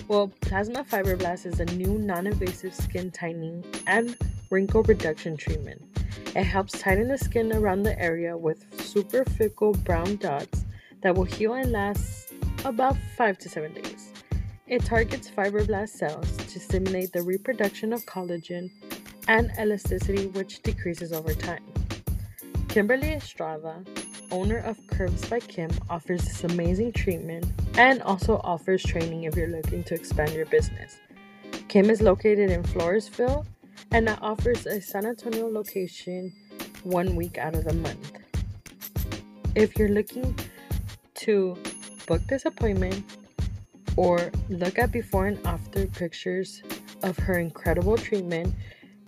Well, 0.08 0.28
Plasma 0.40 0.84
Fibroblast 0.84 1.46
is 1.46 1.60
a 1.60 1.64
new 1.66 1.98
non 1.98 2.26
invasive 2.26 2.74
skin 2.74 3.10
tightening 3.10 3.64
and 3.86 4.16
wrinkle 4.50 4.82
reduction 4.82 5.36
treatment. 5.36 5.82
It 6.34 6.44
helps 6.44 6.78
tighten 6.78 7.08
the 7.08 7.18
skin 7.18 7.52
around 7.52 7.82
the 7.82 7.98
area 8.00 8.36
with 8.36 8.64
superficial 8.80 9.72
brown 9.72 10.16
dots 10.16 10.64
that 11.02 11.14
will 11.14 11.24
heal 11.24 11.54
and 11.54 11.72
last 11.72 12.32
about 12.64 12.96
5 13.16 13.38
to 13.38 13.48
7 13.48 13.72
days. 13.72 14.12
It 14.66 14.84
targets 14.84 15.30
fibroblast 15.30 15.90
cells 15.90 16.36
to 16.56 16.62
stimulate 16.62 17.12
the 17.12 17.20
reproduction 17.20 17.92
of 17.92 18.06
collagen 18.06 18.70
and 19.28 19.52
elasticity, 19.60 20.28
which 20.28 20.62
decreases 20.62 21.12
over 21.12 21.34
time. 21.34 21.62
Kimberly 22.68 23.12
Estrada, 23.12 23.84
owner 24.30 24.60
of 24.60 24.78
Kurves 24.86 25.28
by 25.28 25.40
Kim, 25.40 25.70
offers 25.90 26.22
this 26.22 26.44
amazing 26.44 26.92
treatment 26.92 27.44
and 27.76 28.00
also 28.00 28.40
offers 28.42 28.82
training 28.82 29.24
if 29.24 29.36
you're 29.36 29.48
looking 29.48 29.84
to 29.84 29.94
expand 29.94 30.32
your 30.32 30.46
business. 30.46 30.96
Kim 31.68 31.90
is 31.90 32.00
located 32.00 32.50
in 32.50 32.62
Floresville 32.62 33.44
and 33.90 34.08
offers 34.22 34.64
a 34.64 34.80
San 34.80 35.04
Antonio 35.04 35.48
location 35.48 36.32
one 36.84 37.16
week 37.16 37.36
out 37.36 37.54
of 37.54 37.64
the 37.64 37.74
month. 37.74 38.16
If 39.54 39.76
you're 39.76 39.90
looking 39.90 40.34
to 41.16 41.54
book 42.06 42.22
this 42.30 42.46
appointment, 42.46 43.04
or 43.96 44.30
look 44.48 44.78
at 44.78 44.92
before 44.92 45.26
and 45.26 45.44
after 45.46 45.86
pictures 45.86 46.62
of 47.02 47.18
her 47.18 47.38
incredible 47.38 47.96
treatment, 47.96 48.54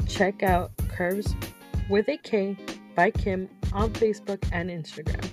check 0.06 0.42
out 0.42 0.70
Curves 0.88 1.34
with 1.88 2.08
a 2.08 2.16
K 2.18 2.56
by 2.94 3.10
Kim 3.10 3.48
on 3.72 3.92
Facebook 3.92 4.46
and 4.52 4.70
Instagram. 4.70 5.28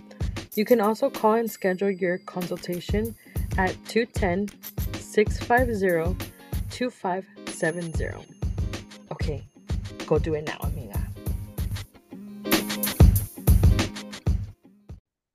You 0.56 0.66
can 0.66 0.80
also 0.80 1.10
call 1.10 1.34
and 1.34 1.50
schedule 1.50 1.90
your 1.90 2.18
consultation 2.20 3.16
at 3.58 3.76
210 3.88 4.50
650 5.00 6.26
2570. 6.70 8.06
Okay, 9.12 9.46
go 10.06 10.20
do 10.20 10.34
it 10.34 10.46
now, 10.46 10.58
amiga. 10.62 11.02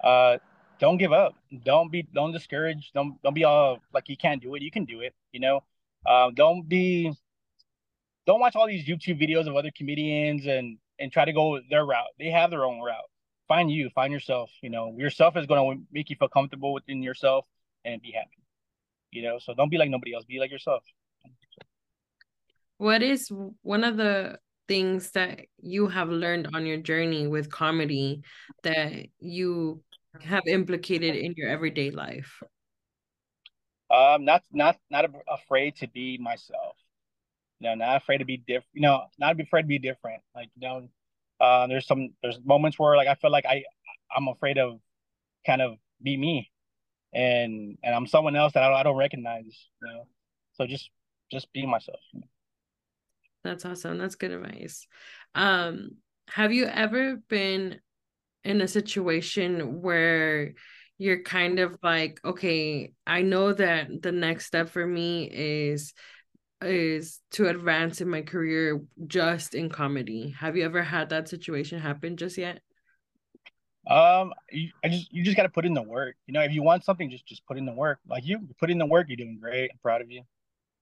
Uh, 0.03 0.39
don't 0.81 0.97
give 0.97 1.13
up. 1.13 1.35
Don't 1.65 1.93
be 1.93 2.03
don't 2.15 2.33
discourage. 2.33 2.91
Don't 2.93 3.21
don't 3.23 3.35
be 3.35 3.45
all 3.45 3.79
like 3.95 4.09
you 4.09 4.17
can't 4.17 4.43
do 4.43 4.55
it. 4.55 4.63
You 4.63 4.71
can 4.71 4.85
do 4.85 5.01
it. 5.01 5.15
You 5.33 5.41
know. 5.41 5.63
Uh, 6.07 6.31
don't 6.35 6.69
be. 6.69 7.13
Don't 8.27 8.41
watch 8.41 8.57
all 8.57 8.67
these 8.67 8.87
YouTube 8.87 9.21
videos 9.21 9.47
of 9.47 9.55
other 9.55 9.71
comedians 9.77 10.47
and 10.47 10.79
and 10.99 11.13
try 11.13 11.25
to 11.25 11.33
go 11.33 11.61
their 11.71 11.85
route. 11.85 12.09
They 12.19 12.31
have 12.31 12.51
their 12.51 12.65
own 12.65 12.81
route. 12.81 13.09
Find 13.47 13.71
you. 13.71 13.91
Find 13.91 14.13
yourself. 14.13 14.51
You 14.63 14.71
know, 14.71 14.95
yourself 14.97 15.37
is 15.37 15.47
going 15.47 15.79
to 15.79 15.85
make 15.93 16.09
you 16.11 16.17
feel 16.17 16.29
comfortable 16.29 16.73
within 16.73 17.03
yourself 17.03 17.45
and 17.85 18.01
be 18.01 18.13
happy. 18.13 18.39
You 19.11 19.23
know, 19.23 19.39
so 19.39 19.55
don't 19.55 19.71
be 19.71 19.79
like 19.79 19.91
nobody 19.91 20.15
else. 20.15 20.25
Be 20.25 20.39
like 20.39 20.51
yourself. 20.51 20.83
What 22.79 23.03
is 23.03 23.31
one 23.63 23.85
of 23.85 23.99
the 23.99 24.39
things 24.69 25.11
that 25.11 25.41
you 25.61 25.89
have 25.89 26.09
learned 26.09 26.49
on 26.55 26.65
your 26.65 26.77
journey 26.77 27.27
with 27.27 27.51
comedy 27.51 28.23
that 28.63 28.93
you 29.19 29.83
have 30.23 30.47
implicated 30.47 31.17
in 31.17 31.35
your 31.37 31.49
everyday 31.49 31.91
life? 31.91 32.43
Um, 33.91 34.25
not 34.25 34.43
not 34.53 34.77
not 34.91 35.11
afraid 35.29 35.77
to 35.77 35.89
be 35.89 36.19
myself. 36.19 36.77
You 37.59 37.69
know, 37.69 37.75
not 37.75 37.97
afraid 37.97 38.19
to 38.19 38.25
be 38.25 38.37
different. 38.37 38.69
You 38.73 38.83
know, 38.83 39.03
not 39.19 39.39
afraid 39.39 39.63
to 39.63 39.69
be 39.69 39.79
different. 39.79 40.23
Like 40.35 40.49
you 40.55 40.69
know, 40.69 40.89
uh, 41.41 41.67
there's 41.67 41.87
some 41.87 42.11
there's 42.23 42.39
moments 42.45 42.79
where 42.79 42.97
like 42.97 43.09
I 43.09 43.15
feel 43.15 43.33
like 43.33 43.47
I 43.47 43.65
I'm 44.15 44.29
afraid 44.29 44.59
of 44.59 44.79
kind 45.45 45.61
of 45.61 45.77
be 46.03 46.17
me, 46.17 46.51
and 47.13 47.79
and 47.83 47.95
I'm 47.95 48.07
someone 48.07 48.37
else 48.37 48.53
that 48.53 48.63
I 48.63 48.69
don't, 48.69 48.79
I 48.79 48.83
don't 48.85 48.97
recognize. 48.97 49.69
You 49.83 49.89
know, 49.89 50.07
so 50.53 50.67
just 50.67 50.91
just 51.31 51.53
be 51.53 51.67
myself. 51.67 52.01
That's 53.43 53.65
awesome. 53.65 53.99
That's 53.99 54.17
good 54.17 54.33
advice. 54.33 54.87
Um, 55.35 55.97
have 56.29 56.53
you 56.53 56.67
ever 56.67 57.17
been 57.29 57.81
in 58.45 58.61
a 58.61 58.69
situation 58.69 59.81
where 59.83 60.53
you're 60.99 61.23
kind 61.23 61.59
of 61.59 61.79
like, 61.83 62.21
okay, 62.25 62.93
I 63.07 63.23
know 63.23 63.53
that 63.53 64.03
the 64.03 64.13
next 64.13 64.47
step 64.47 64.69
for 64.69 64.87
me 64.87 65.31
is 65.33 65.95
is 66.63 67.21
to 67.31 67.49
advance 67.49 68.03
in 68.03 68.09
my 68.09 68.21
career 68.21 68.83
just 69.07 69.55
in 69.55 69.71
comedy. 69.71 70.35
Have 70.39 70.59
you 70.59 70.65
ever 70.65 70.83
had 70.83 71.09
that 71.09 71.29
situation 71.29 71.81
happen 71.81 72.19
just 72.19 72.37
yet? 72.37 72.61
Um, 73.87 74.35
I 74.85 74.89
just 74.89 75.11
you 75.11 75.25
just 75.25 75.37
got 75.37 75.45
to 75.45 75.49
put 75.49 75.65
in 75.65 75.73
the 75.73 75.83
work. 75.83 76.17
You 76.27 76.35
know, 76.35 76.43
if 76.43 76.53
you 76.53 76.63
want 76.63 76.85
something, 76.85 77.11
just 77.11 77.27
just 77.27 77.47
put 77.47 77.57
in 77.57 77.65
the 77.65 77.73
work. 77.73 77.99
Like 78.07 78.27
you, 78.27 78.39
put 78.59 78.71
in 78.71 78.79
the 78.79 78.87
work. 78.87 79.07
You're 79.09 79.17
doing 79.17 79.39
great. 79.41 79.71
I'm 79.73 79.79
proud 79.83 80.03
of 80.03 80.11
you. 80.11 80.23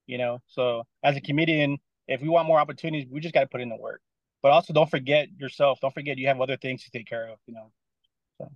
You 0.06 0.18
know, 0.18 0.40
so 0.48 0.82
as 1.04 1.16
a 1.16 1.20
comedian, 1.20 1.78
if 2.08 2.22
we 2.22 2.28
want 2.28 2.48
more 2.48 2.58
opportunities, 2.58 3.06
we 3.10 3.20
just 3.20 3.34
got 3.34 3.42
to 3.42 3.46
put 3.46 3.60
in 3.60 3.68
the 3.68 3.76
work. 3.76 4.00
But 4.42 4.52
also, 4.52 4.72
don't 4.72 4.90
forget 4.90 5.28
yourself. 5.36 5.80
Don't 5.80 5.94
forget 5.94 6.18
you 6.18 6.28
have 6.28 6.40
other 6.40 6.56
things 6.56 6.84
to 6.84 6.90
take 6.90 7.06
care 7.06 7.28
of. 7.28 7.38
You 7.46 7.54
know. 7.54 7.72
So. 8.38 8.50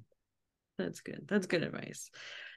That's 0.78 1.00
good. 1.00 1.26
That's 1.28 1.46
good 1.46 1.62
advice. 1.62 2.10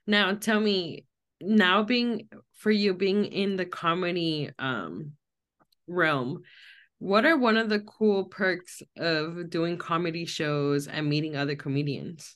Now, 0.07 0.33
tell 0.35 0.59
me, 0.59 1.05
now 1.41 1.83
being 1.83 2.29
for 2.53 2.71
you 2.71 2.93
being 2.93 3.25
in 3.25 3.55
the 3.55 3.65
comedy 3.65 4.51
um 4.59 5.13
realm, 5.87 6.43
what 6.99 7.25
are 7.25 7.37
one 7.37 7.57
of 7.57 7.69
the 7.69 7.81
cool 7.81 8.25
perks 8.25 8.81
of 8.97 9.49
doing 9.49 9.77
comedy 9.77 10.25
shows 10.25 10.87
and 10.87 11.09
meeting 11.09 11.35
other 11.35 11.55
comedians? 11.55 12.35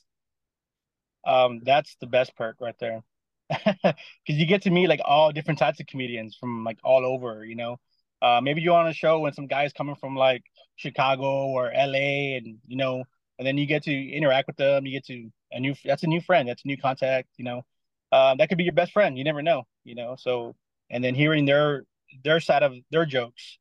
Um, 1.26 1.60
that's 1.64 1.96
the 2.00 2.06
best 2.06 2.34
perk 2.36 2.60
right 2.60 2.78
there. 2.78 3.02
Because 3.82 3.96
you 4.26 4.46
get 4.46 4.62
to 4.62 4.70
meet 4.70 4.88
like 4.88 5.00
all 5.04 5.32
different 5.32 5.58
types 5.58 5.80
of 5.80 5.86
comedians 5.86 6.36
from 6.38 6.64
like 6.64 6.78
all 6.84 7.04
over, 7.04 7.44
you 7.44 7.56
know. 7.56 7.78
Uh, 8.22 8.40
maybe 8.42 8.60
you're 8.60 8.76
on 8.76 8.88
a 8.88 8.92
show 8.92 9.20
when 9.20 9.32
some 9.32 9.46
guys 9.46 9.72
coming 9.72 9.94
from 9.94 10.16
like 10.16 10.44
Chicago 10.76 11.46
or 11.46 11.72
LA, 11.74 12.36
and 12.36 12.58
you 12.66 12.76
know, 12.76 13.04
and 13.38 13.46
then 13.46 13.56
you 13.58 13.66
get 13.66 13.84
to 13.84 13.92
interact 13.92 14.46
with 14.46 14.56
them. 14.56 14.86
You 14.86 14.92
get 14.92 15.06
to 15.06 15.30
a 15.52 15.60
new 15.60 15.74
that's 15.84 16.02
a 16.02 16.06
new 16.06 16.20
friend, 16.20 16.48
that's 16.48 16.64
a 16.64 16.68
new 16.68 16.76
contact. 16.76 17.28
You 17.36 17.44
know, 17.44 17.64
um, 18.12 18.38
that 18.38 18.48
could 18.48 18.58
be 18.58 18.64
your 18.64 18.72
best 18.74 18.92
friend. 18.92 19.16
You 19.16 19.24
never 19.24 19.42
know. 19.42 19.64
You 19.84 19.94
know, 19.94 20.16
so 20.18 20.54
and 20.90 21.02
then 21.02 21.14
hearing 21.14 21.44
their 21.46 21.84
their 22.24 22.40
side 22.40 22.62
of 22.62 22.74
their 22.90 23.06
jokes, 23.06 23.58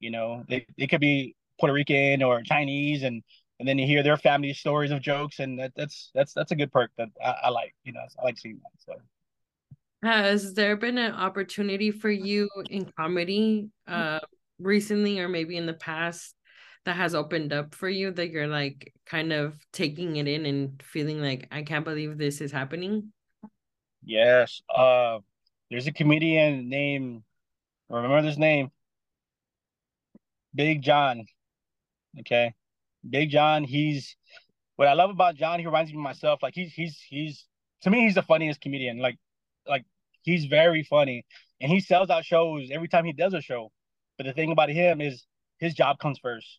you 0.00 0.10
know, 0.10 0.44
they 0.48 0.66
they 0.78 0.86
could 0.86 1.00
be 1.00 1.36
Puerto 1.58 1.72
Rican 1.72 2.22
or 2.22 2.42
Chinese, 2.42 3.02
and 3.02 3.22
and 3.58 3.68
then 3.68 3.78
you 3.78 3.86
hear 3.86 4.02
their 4.02 4.16
family 4.16 4.54
stories 4.54 4.90
of 4.90 5.02
jokes, 5.02 5.38
and 5.38 5.58
that, 5.60 5.72
that's 5.76 6.10
that's 6.14 6.32
that's 6.32 6.50
a 6.50 6.56
good 6.56 6.72
perk 6.72 6.90
that 6.98 7.10
I, 7.24 7.34
I 7.44 7.48
like. 7.50 7.74
You 7.84 7.92
know, 7.92 8.00
I 8.00 8.24
like 8.24 8.38
seeing 8.38 8.60
that. 8.62 8.94
So. 8.94 9.00
Has 10.02 10.54
there 10.54 10.76
been 10.76 10.98
an 10.98 11.12
opportunity 11.12 11.90
for 11.90 12.10
you 12.10 12.48
in 12.70 12.90
comedy 12.96 13.68
uh, 13.86 14.20
recently 14.58 15.18
or 15.20 15.28
maybe 15.28 15.56
in 15.56 15.66
the 15.66 15.74
past 15.74 16.34
that 16.84 16.96
has 16.96 17.14
opened 17.14 17.52
up 17.52 17.74
for 17.74 17.88
you 17.88 18.10
that 18.12 18.30
you're 18.30 18.46
like 18.46 18.92
kind 19.06 19.32
of 19.32 19.56
taking 19.72 20.16
it 20.16 20.26
in 20.26 20.46
and 20.46 20.82
feeling 20.82 21.20
like 21.20 21.46
I 21.50 21.62
can't 21.62 21.84
believe 21.84 22.16
this 22.16 22.40
is 22.40 22.52
happening? 22.52 23.12
Yes. 24.02 24.62
Uh 24.74 25.18
there's 25.70 25.86
a 25.86 25.92
comedian 25.92 26.68
named 26.68 27.22
remember 27.88 28.22
this 28.22 28.38
name? 28.38 28.70
Big 30.54 30.82
John. 30.82 31.26
Okay. 32.20 32.54
Big 33.08 33.30
John, 33.30 33.64
he's 33.64 34.16
what 34.76 34.88
I 34.88 34.94
love 34.94 35.10
about 35.10 35.36
John, 35.36 35.58
he 35.58 35.66
reminds 35.66 35.92
me 35.92 35.98
of 35.98 36.02
myself. 36.02 36.42
Like 36.42 36.54
he's 36.54 36.72
he's 36.72 36.98
he's 37.08 37.46
to 37.82 37.90
me 37.90 38.00
he's 38.00 38.14
the 38.14 38.22
funniest 38.22 38.60
comedian. 38.62 38.98
Like 38.98 39.18
like 39.70 39.84
he's 40.22 40.44
very 40.46 40.82
funny 40.82 41.24
and 41.60 41.70
he 41.70 41.80
sells 41.80 42.10
out 42.10 42.24
shows 42.24 42.70
every 42.70 42.88
time 42.88 43.04
he 43.04 43.12
does 43.12 43.34
a 43.34 43.40
show. 43.40 43.70
But 44.16 44.26
the 44.26 44.32
thing 44.32 44.52
about 44.52 44.68
him 44.68 45.00
is 45.00 45.24
his 45.58 45.74
job 45.74 45.98
comes 45.98 46.18
first, 46.18 46.58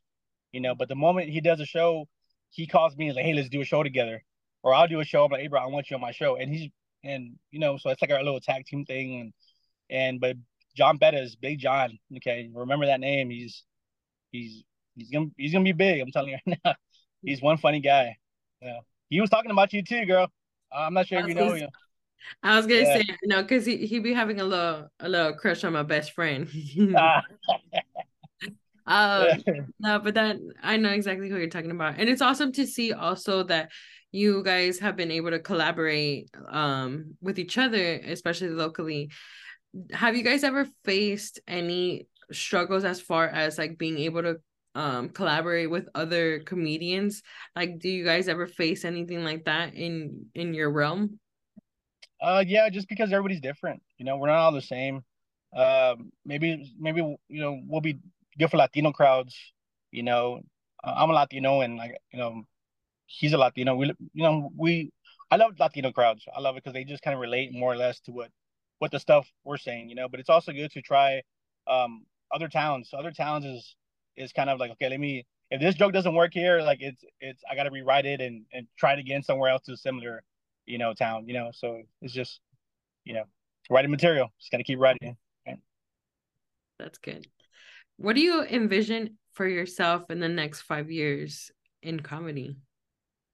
you 0.51 0.61
know. 0.61 0.73
But 0.73 0.89
the 0.89 0.95
moment 0.95 1.29
he 1.29 1.41
does 1.41 1.59
a 1.59 1.65
show, 1.65 2.07
he 2.49 2.65
calls 2.67 2.95
me 2.95 3.07
and 3.07 3.15
like, 3.15 3.25
hey, 3.25 3.33
let's 3.33 3.49
do 3.49 3.61
a 3.61 3.65
show 3.65 3.83
together. 3.83 4.23
Or 4.63 4.73
I'll 4.73 4.87
do 4.87 4.99
a 4.99 5.05
show. 5.05 5.25
I'm 5.25 5.31
like, 5.31 5.41
hey, 5.41 5.47
bro, 5.47 5.61
I 5.61 5.67
want 5.67 5.89
you 5.89 5.95
on 5.95 6.01
my 6.01 6.11
show. 6.11 6.35
And 6.37 6.51
he's 6.51 6.69
and 7.03 7.35
you 7.51 7.59
know, 7.59 7.77
so 7.77 7.89
it's 7.89 8.01
like 8.01 8.11
our 8.11 8.23
little 8.23 8.39
tag 8.39 8.65
team 8.65 8.85
thing. 8.85 9.19
And 9.19 9.33
and 9.89 10.19
but 10.19 10.37
John 10.75 10.97
Bettis, 10.97 11.35
Big 11.35 11.59
John. 11.59 11.97
Okay, 12.17 12.49
remember 12.53 12.85
that 12.85 12.99
name. 12.99 13.29
He's 13.29 13.63
he's 14.31 14.63
he's 14.95 15.09
gonna 15.09 15.27
he's 15.37 15.53
gonna 15.53 15.65
be 15.65 15.71
big. 15.71 16.01
I'm 16.01 16.11
telling 16.11 16.29
you 16.29 16.37
right 16.47 16.59
now. 16.65 16.75
He's 17.23 17.41
one 17.41 17.57
funny 17.57 17.81
guy. 17.81 18.17
Yeah, 18.61 18.79
he 19.09 19.21
was 19.21 19.29
talking 19.29 19.51
about 19.51 19.73
you 19.73 19.83
too, 19.83 20.05
girl. 20.05 20.27
I'm 20.71 20.93
not 20.93 21.07
sure 21.07 21.19
if 21.19 21.27
you 21.27 21.35
know 21.35 21.53
him. 21.53 21.69
I 22.43 22.57
was 22.57 22.67
gonna 22.67 22.81
yeah. 22.81 22.97
say 22.97 23.05
no, 23.23 23.41
because 23.41 23.65
he 23.65 23.85
he 23.85 23.99
be 23.99 24.13
having 24.13 24.39
a 24.39 24.43
little 24.43 24.87
a 24.99 25.09
little 25.09 25.33
crush 25.33 25.63
on 25.63 25.73
my 25.73 25.83
best 25.83 26.13
friend. 26.13 26.47
uh, 26.95 27.21
um, 28.85 29.27
no, 29.79 29.99
but 29.99 30.13
that 30.15 30.37
I 30.61 30.77
know 30.77 30.89
exactly 30.89 31.29
who 31.29 31.37
you're 31.37 31.49
talking 31.49 31.71
about, 31.71 31.95
and 31.97 32.09
it's 32.09 32.21
awesome 32.21 32.51
to 32.53 32.65
see 32.65 32.93
also 32.93 33.43
that 33.43 33.71
you 34.11 34.43
guys 34.43 34.79
have 34.79 34.97
been 34.97 35.11
able 35.11 35.31
to 35.31 35.39
collaborate 35.39 36.29
um 36.49 37.15
with 37.21 37.39
each 37.39 37.57
other, 37.57 37.93
especially 38.05 38.49
locally. 38.49 39.11
Have 39.93 40.15
you 40.15 40.23
guys 40.23 40.43
ever 40.43 40.67
faced 40.83 41.39
any 41.47 42.07
struggles 42.31 42.83
as 42.83 42.99
far 42.99 43.27
as 43.27 43.57
like 43.57 43.77
being 43.77 43.99
able 43.99 44.21
to 44.23 44.37
um 44.75 45.09
collaborate 45.09 45.69
with 45.69 45.89
other 45.95 46.39
comedians? 46.39 47.23
Like, 47.55 47.79
do 47.79 47.89
you 47.89 48.03
guys 48.03 48.27
ever 48.27 48.47
face 48.47 48.83
anything 48.83 49.23
like 49.23 49.45
that 49.45 49.75
in 49.75 50.25
in 50.33 50.53
your 50.53 50.71
realm? 50.71 51.19
Uh, 52.21 52.43
yeah, 52.45 52.69
just 52.69 52.87
because 52.87 53.11
everybody's 53.11 53.41
different. 53.41 53.81
You 53.97 54.05
know, 54.05 54.17
we're 54.17 54.27
not 54.27 54.37
all 54.37 54.51
the 54.51 54.61
same. 54.61 55.03
Um, 55.55 56.11
maybe 56.25 56.71
maybe 56.79 57.01
you 57.01 57.41
know 57.41 57.59
we'll 57.67 57.81
be 57.81 57.99
good 58.37 58.49
for 58.49 58.57
Latino 58.57 58.91
crowds. 58.91 59.35
You 59.91 60.03
know, 60.03 60.41
I'm 60.83 61.09
a 61.09 61.13
Latino, 61.13 61.61
and 61.61 61.77
like 61.77 61.97
you 62.13 62.19
know, 62.19 62.43
he's 63.07 63.33
a 63.33 63.37
Latino. 63.37 63.75
We 63.75 63.87
you 64.13 64.23
know 64.23 64.51
we 64.57 64.91
I 65.31 65.37
love 65.37 65.53
Latino 65.59 65.91
crowds. 65.91 66.25
I 66.35 66.41
love 66.41 66.57
it 66.57 66.63
because 66.63 66.73
they 66.73 66.83
just 66.85 67.03
kind 67.03 67.15
of 67.15 67.21
relate 67.21 67.53
more 67.53 67.73
or 67.73 67.77
less 67.77 67.99
to 68.01 68.11
what 68.11 68.31
what 68.79 68.91
the 68.91 68.99
stuff 68.99 69.27
we're 69.43 69.57
saying. 69.57 69.89
You 69.89 69.95
know, 69.95 70.09
but 70.09 70.19
it's 70.19 70.29
also 70.29 70.51
good 70.53 70.71
to 70.71 70.81
try 70.81 71.23
um 71.67 72.05
other 72.33 72.49
towns. 72.49 72.89
So 72.91 72.97
Other 72.97 73.11
towns 73.11 73.45
is 73.45 73.75
is 74.17 74.33
kind 74.33 74.49
of 74.49 74.59
like 74.59 74.71
okay, 74.73 74.89
let 74.89 74.99
me 74.99 75.25
if 75.51 75.61
this 75.61 75.75
joke 75.75 75.93
doesn't 75.93 76.15
work 76.15 76.33
here, 76.33 76.61
like 76.61 76.79
it's 76.81 77.03
it's 77.19 77.43
I 77.49 77.55
got 77.55 77.63
to 77.63 77.71
rewrite 77.71 78.05
it 78.05 78.21
and 78.21 78.45
and 78.53 78.67
try 78.77 78.93
it 78.93 78.99
again 78.99 79.23
somewhere 79.23 79.49
else 79.51 79.63
to 79.63 79.77
similar 79.77 80.23
you 80.65 80.77
know, 80.77 80.93
town, 80.93 81.27
you 81.27 81.33
know. 81.33 81.51
So 81.53 81.81
it's 82.01 82.13
just, 82.13 82.39
you 83.03 83.13
know, 83.13 83.23
writing 83.69 83.91
material. 83.91 84.31
Just 84.39 84.51
got 84.51 84.57
to 84.57 84.63
keep 84.63 84.79
writing. 84.79 85.17
That's 86.81 86.97
good. 86.97 87.27
What 87.97 88.15
do 88.15 88.21
you 88.21 88.43
envision 88.43 89.17
for 89.33 89.47
yourself 89.47 90.09
in 90.09 90.19
the 90.19 90.27
next 90.27 90.61
five 90.61 90.89
years 90.89 91.51
in 91.83 91.99
comedy? 91.99 92.57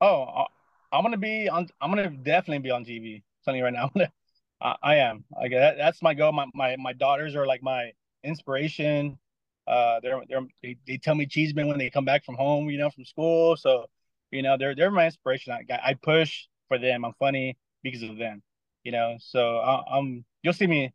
Oh, 0.02 0.46
I'm 0.92 1.04
gonna 1.04 1.18
be 1.18 1.48
on. 1.50 1.68
I'm 1.82 1.90
gonna 1.90 2.10
definitely 2.10 2.60
be 2.60 2.72
on 2.72 2.84
TV. 2.84 3.24
Something 3.44 3.64
right 3.64 3.74
now. 3.74 3.90
I, 4.62 4.76
I 4.84 4.96
am. 4.96 5.24
Like 5.36 5.52
that, 5.52 5.78
that's 5.78 6.02
my 6.02 6.14
goal. 6.14 6.34
My, 6.34 6.46
my 6.54 6.76
my 6.76 6.94
daughters 6.94 7.36
are 7.36 7.48
like 7.48 7.64
my 7.64 7.92
inspiration. 8.24 9.18
Uh, 9.66 10.00
they're, 10.02 10.22
they're 10.30 10.46
they, 10.62 10.78
they 10.86 10.98
tell 10.98 11.16
me 11.16 11.26
cheeseman 11.26 11.68
when 11.68 11.78
they 11.78 11.90
come 11.90 12.06
back 12.06 12.26
from 12.26 12.36
home, 12.36 12.70
you 12.70 12.78
know, 12.78 12.90
from 12.90 13.06
school. 13.06 13.56
So, 13.56 13.86
you 14.32 14.42
know, 14.42 14.58
they're 14.58 14.76
they're 14.76 14.92
my 14.92 15.06
inspiration. 15.06 15.54
I 15.54 15.64
I 15.84 15.94
push 15.94 16.48
for 16.68 16.78
them. 16.78 17.06
I'm 17.06 17.14
funny 17.20 17.58
because 17.84 18.04
of 18.04 18.18
them, 18.18 18.42
you 18.84 18.92
know. 18.92 19.16
So 19.20 19.58
I, 19.58 19.98
am 19.98 20.26
you'll 20.44 20.54
see 20.54 20.68
me 20.68 20.94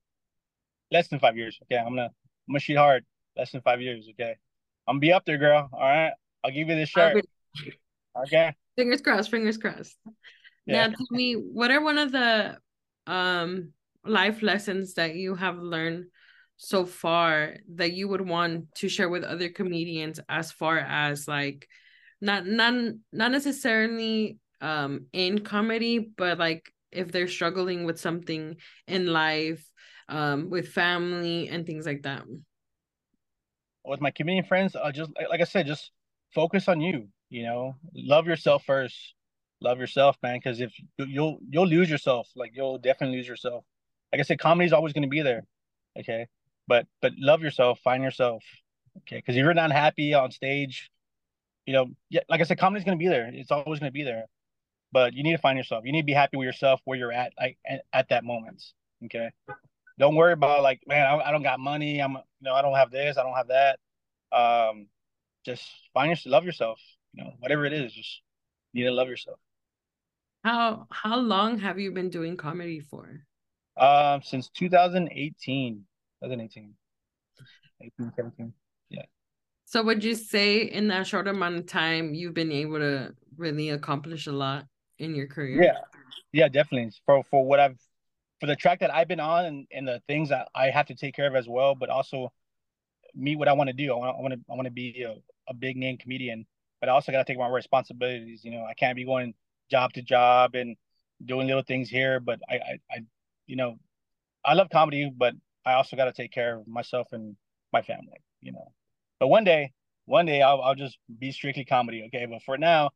less 0.91 1.09
than 1.09 1.21
five 1.21 1.37
years. 1.37 1.59
Okay, 1.65 1.79
I'm 1.79 1.91
gonna 1.91 2.05
I'm 2.05 2.53
gonna 2.53 2.61
shoot 2.61 2.77
hard. 2.77 3.05
Less 3.37 3.51
than 3.51 3.63
five 3.63 3.81
years. 3.81 4.07
Okay, 4.11 4.37
I'm 4.87 4.95
gonna 4.95 5.01
be 5.01 5.13
up 5.13 5.25
there, 5.25 5.39
girl. 5.39 5.69
All 5.73 5.81
right, 5.81 6.13
I'll 6.45 6.51
give 6.51 6.69
you 6.69 6.75
this 6.75 6.91
shirt. 6.91 7.25
Okay. 8.27 8.53
Fingers 8.77 9.01
crossed. 9.01 9.31
Fingers 9.31 9.59
crossed. 9.59 9.97
Yeah. 10.67 10.87
Now, 10.87 10.95
tell 10.95 11.07
me, 11.11 11.35
what 11.35 11.71
are 11.71 11.83
one 11.83 11.99
of 11.99 12.13
the 12.13 12.59
um 13.07 13.73
life 14.05 14.43
lessons 14.43 14.95
that 14.95 15.15
you 15.15 15.35
have 15.35 15.59
learned 15.59 16.05
so 16.57 16.87
far 16.87 17.57
that 17.75 17.93
you 17.93 18.09
would 18.09 18.21
want 18.21 18.73
to 18.77 18.89
share 18.89 19.09
with 19.09 19.25
other 19.25 19.49
comedians 19.49 20.21
as 20.29 20.53
far 20.53 20.79
as 20.79 21.27
like 21.27 21.67
not 22.21 22.47
not 22.47 22.75
not 23.13 23.33
necessarily 23.33 24.39
um 24.63 25.07
in 25.13 25.41
comedy 25.41 25.99
but 25.99 26.39
like 26.39 26.73
if 26.91 27.11
they're 27.13 27.29
struggling 27.29 27.85
with 27.85 27.99
something 27.99 28.57
in 28.87 29.07
life 29.07 29.65
um 30.09 30.49
with 30.51 30.69
family 30.69 31.49
and 31.49 31.67
things 31.67 31.87
like 31.87 32.03
that. 32.03 32.23
With 33.85 34.01
my 34.01 34.11
comedian 34.11 34.45
friends 34.45 34.77
uh, 34.77 34.93
just 34.93 35.11
like 35.31 35.41
i 35.41 35.45
said 35.45 35.67
just 35.67 35.91
focus 36.35 36.69
on 36.69 36.81
you 36.81 37.09
you 37.33 37.45
know? 37.45 37.77
Love 37.95 38.27
yourself 38.27 38.63
first. 38.65 39.15
Love 39.63 39.79
yourself 39.79 40.17
man 40.23 40.37
because 40.37 40.61
if 40.61 40.73
you'll 40.99 41.39
you'll 41.49 41.67
lose 41.67 41.89
yourself. 41.91 42.29
Like 42.37 42.53
you'll 42.55 42.79
definitely 42.79 43.17
lose 43.17 43.29
yourself. 43.29 43.65
Like 44.13 44.21
i 44.21 44.23
said 44.23 44.39
comedy 44.39 44.67
is 44.67 44.73
always 44.73 44.93
going 44.93 45.03
to 45.05 45.09
be 45.09 45.23
there 45.23 45.43
okay? 45.99 46.27
But 46.69 46.87
but 47.01 47.13
love 47.19 47.43
yourself 47.43 47.81
find 47.81 48.03
yourself 48.03 48.45
okay? 48.99 49.17
Because 49.17 49.35
if 49.37 49.43
you're 49.43 49.55
not 49.55 49.73
happy 49.73 50.15
on 50.15 50.31
stage 50.31 50.91
you 51.65 51.73
know 51.73 51.87
yeah 52.11 52.21
like 52.29 52.41
i 52.41 52.45
said 52.45 52.59
comedy's 52.59 52.85
going 52.85 52.99
to 52.99 53.03
be 53.03 53.09
there. 53.09 53.31
It's 53.33 53.51
always 53.51 53.81
going 53.81 53.91
to 53.91 53.93
be 53.93 54.03
there 54.03 54.27
but 54.93 55.15
you 55.15 55.23
need 55.23 55.33
to 55.33 55.39
find 55.39 55.57
yourself. 55.57 55.85
You 55.85 55.93
need 55.93 56.03
to 56.03 56.07
be 56.07 56.13
happy 56.13 56.37
with 56.37 56.47
yourself 56.47 56.81
where 56.85 56.99
you're 56.99 57.13
at 57.13 57.33
like 57.39 57.59
at 57.93 58.09
that 58.11 58.25
moment 58.25 58.63
okay? 59.05 59.31
Don't 59.99 60.17
worry 60.17 60.33
about 60.33 60.63
like 60.63 60.81
man 60.87 61.07
I, 61.07 61.29
I 61.29 61.31
don't 61.31 61.43
got 61.43 61.61
money 61.61 62.01
i'm 62.01 62.13
you 62.13 62.21
know 62.41 62.55
i 62.55 62.63
don't 62.63 62.75
have 62.75 62.91
this 62.91 63.17
i 63.19 63.23
don't 63.23 63.37
have 63.37 63.49
that. 63.49 63.79
Um 64.37 64.87
just 65.45 65.65
find 65.93 66.11
yourself 66.11 66.33
love 66.33 66.45
yourself 66.45 66.81
you 67.13 67.25
know 67.25 67.33
whatever 67.41 67.65
it 67.67 67.73
is 67.73 67.93
just 67.93 68.23
you 68.73 68.85
need 68.85 68.91
to 68.91 68.95
love 68.95 69.09
yourself. 69.09 69.39
How 70.45 70.87
how 70.91 71.19
long 71.19 71.59
have 71.59 71.79
you 71.79 71.93
been 71.93 72.11
doing 72.11 72.37
comedy 72.37 72.81
for? 72.81 73.25
Um 73.77 74.23
since 74.23 74.49
2018 74.51 75.85
2018 76.23 76.75
18 77.81 78.13
17 78.17 78.53
yeah. 78.89 79.03
So 79.65 79.83
would 79.83 80.05
you 80.05 80.15
say 80.15 80.63
in 80.63 80.89
that 80.89 81.07
short 81.07 81.29
amount 81.29 81.57
of 81.57 81.67
time 81.67 82.15
you've 82.15 82.35
been 82.35 82.53
able 82.53 82.79
to 82.79 83.15
really 83.37 83.71
accomplish 83.71 84.27
a 84.27 84.33
lot 84.33 84.67
in 85.03 85.15
your 85.15 85.27
career? 85.27 85.63
Yeah. 85.63 85.79
Yeah 86.33 86.49
definitely. 86.49 86.93
For 87.07 87.23
for 87.25 87.45
what 87.45 87.61
i've 87.61 87.79
for 88.41 88.47
the 88.47 88.57
track 88.57 88.81
that 88.81 88.93
i've 88.93 89.09
been 89.09 89.21
on 89.21 89.45
and, 89.45 89.67
and 89.71 89.87
the 89.87 90.03
things 90.09 90.31
that 90.31 90.49
i 90.55 90.71
have 90.71 90.87
to 90.87 90.95
take 90.95 91.15
care 91.15 91.29
of 91.29 91.37
as 91.37 91.49
well 91.49 91.75
but 91.75 91.89
also 91.91 92.33
me 93.15 93.37
what 93.37 93.49
i 93.49 93.53
want 93.53 93.69
to 93.69 93.75
do. 93.75 93.93
I 93.93 93.97
want 93.97 94.17
i 94.17 94.21
want 94.21 94.35
to 94.35 94.41
i 94.51 94.55
want 94.55 94.67
to 94.67 94.73
be 94.73 95.03
a, 95.03 95.15
a 95.49 95.55
big 95.55 95.77
name 95.77 95.99
comedian 95.99 96.47
but 96.81 96.89
i 96.89 96.93
also 96.93 97.13
got 97.13 97.27
to 97.27 97.31
take 97.31 97.39
my 97.39 97.49
responsibilities. 97.49 98.45
You 98.45 98.53
know 98.53 98.65
i 98.65 98.75
can't 98.75 98.97
be 98.97 99.05
going 99.05 99.35
job 99.71 99.93
to 99.95 100.03
job 100.03 100.55
and 100.55 100.77
doing 101.25 101.47
little 101.47 101.63
things 101.63 101.89
here 101.89 102.19
but 102.21 102.41
i 102.49 102.55
i, 102.55 102.79
I 102.91 102.99
you 103.47 103.57
know 103.57 103.79
i 104.45 104.55
love 104.55 104.69
comedy 104.71 105.13
but 105.17 105.35
I 105.65 105.75
also 105.75 105.97
got 105.97 106.07
to 106.07 106.13
take 106.13 106.33
care 106.33 106.57
of 106.57 106.67
myself 106.67 107.09
and 107.13 107.37
my 107.73 107.83
family, 107.83 108.21
you 108.41 108.53
know. 108.53 108.73
But 109.21 109.29
one 109.29 109.45
day, 109.45 109.73
one 110.07 110.27
day 110.27 110.43
I'll 110.43 110.61
I'll 110.61 110.75
just 110.75 110.99
be 111.19 111.31
strictly 111.33 111.65
comedy, 111.65 112.05
okay? 112.07 112.27
But 112.27 112.43
for 112.43 112.59
now, 112.59 112.91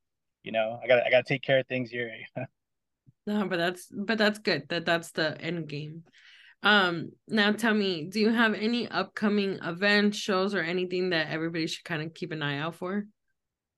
you 0.46 0.52
know, 0.52 0.78
I 0.82 0.86
gotta 0.86 1.04
I 1.04 1.10
got 1.10 1.26
to 1.26 1.34
take 1.34 1.42
care 1.42 1.58
of 1.58 1.66
things 1.66 1.90
here. 1.90 2.10
no, 3.26 3.46
but 3.48 3.56
that's 3.56 3.88
but 3.92 4.16
that's 4.16 4.38
good. 4.38 4.68
That 4.68 4.86
that's 4.86 5.10
the 5.10 5.38
end 5.40 5.68
game. 5.68 6.04
Um, 6.62 7.10
now 7.28 7.52
tell 7.52 7.74
me, 7.74 8.08
do 8.10 8.20
you 8.20 8.30
have 8.30 8.54
any 8.54 8.88
upcoming 8.88 9.58
events, 9.62 10.16
shows, 10.18 10.54
or 10.54 10.60
anything 10.60 11.10
that 11.10 11.28
everybody 11.28 11.66
should 11.66 11.84
kind 11.84 12.02
of 12.02 12.14
keep 12.14 12.30
an 12.30 12.42
eye 12.42 12.58
out 12.58 12.76
for? 12.76 13.06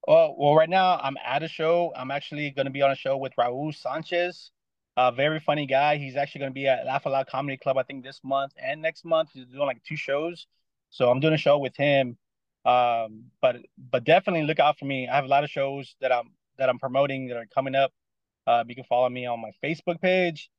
Well, 0.07 0.37
well, 0.38 0.55
right 0.55 0.69
now 0.69 0.99
I'm 1.03 1.16
at 1.25 1.42
a 1.42 1.49
show. 1.49 1.92
I'm 1.97 2.11
actually 2.11 2.51
going 2.51 2.66
to 2.66 2.73
be 2.73 2.83
on 2.83 2.90
a 2.90 2.95
show 2.95 3.16
with 3.16 3.33
Raul 3.37 3.75
Sanchez. 3.75 4.51
A 4.97 5.11
very 5.11 5.40
funny 5.40 5.66
guy. 5.66 5.97
He's 5.97 6.16
actually 6.16 6.40
going 6.40 6.51
to 6.51 6.55
be 6.55 6.66
at 6.66 6.85
Laugh 6.87 7.07
a 7.07 7.09
Lot 7.09 7.29
Comedy 7.29 7.57
Club, 7.57 7.79
I 7.79 7.83
think, 7.83 8.05
this 8.05 8.21
month 8.23 8.53
and 8.62 8.83
next 8.83 9.05
month. 9.05 9.31
He's 9.33 9.47
doing 9.47 9.66
like 9.66 9.83
two 9.85 9.97
shows. 9.97 10.47
So 10.90 11.11
I'm 11.11 11.21
doing 11.21 11.35
a 11.35 11.38
show 11.38 11.59
with 11.59 11.77
him. 11.77 12.16
Um, 12.64 13.25
but 13.40 13.57
but 13.79 14.05
definitely 14.05 14.45
look 14.45 14.59
out 14.59 14.79
for 14.79 14.85
me. 14.85 15.09
I 15.09 15.14
have 15.16 15.25
a 15.25 15.29
lot 15.29 15.45
of 15.45 15.51
shows 15.51 15.95
that 16.01 16.12
I'm 16.12 16.31
that 16.59 16.68
I'm 16.68 16.79
promoting 16.79 17.29
that 17.29 17.37
are 17.37 17.47
coming 17.55 17.75
up. 17.75 17.92
Uh, 18.47 18.64
you 18.66 18.75
can 18.75 18.85
follow 18.85 19.09
me 19.09 19.27
on 19.27 19.40
my 19.40 19.51
Facebook 19.62 20.01
page. 20.01 20.51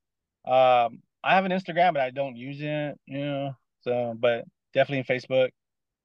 Um, 0.45 1.01
I 1.23 1.35
have 1.35 1.45
an 1.45 1.51
Instagram, 1.51 1.93
but 1.93 2.01
I 2.01 2.11
don't 2.11 2.35
use 2.35 2.57
it. 2.61 2.99
You 3.05 3.19
know, 3.19 3.53
so 3.81 4.15
but 4.17 4.45
definitely 4.73 4.99
in 4.99 5.21
Facebook. 5.21 5.49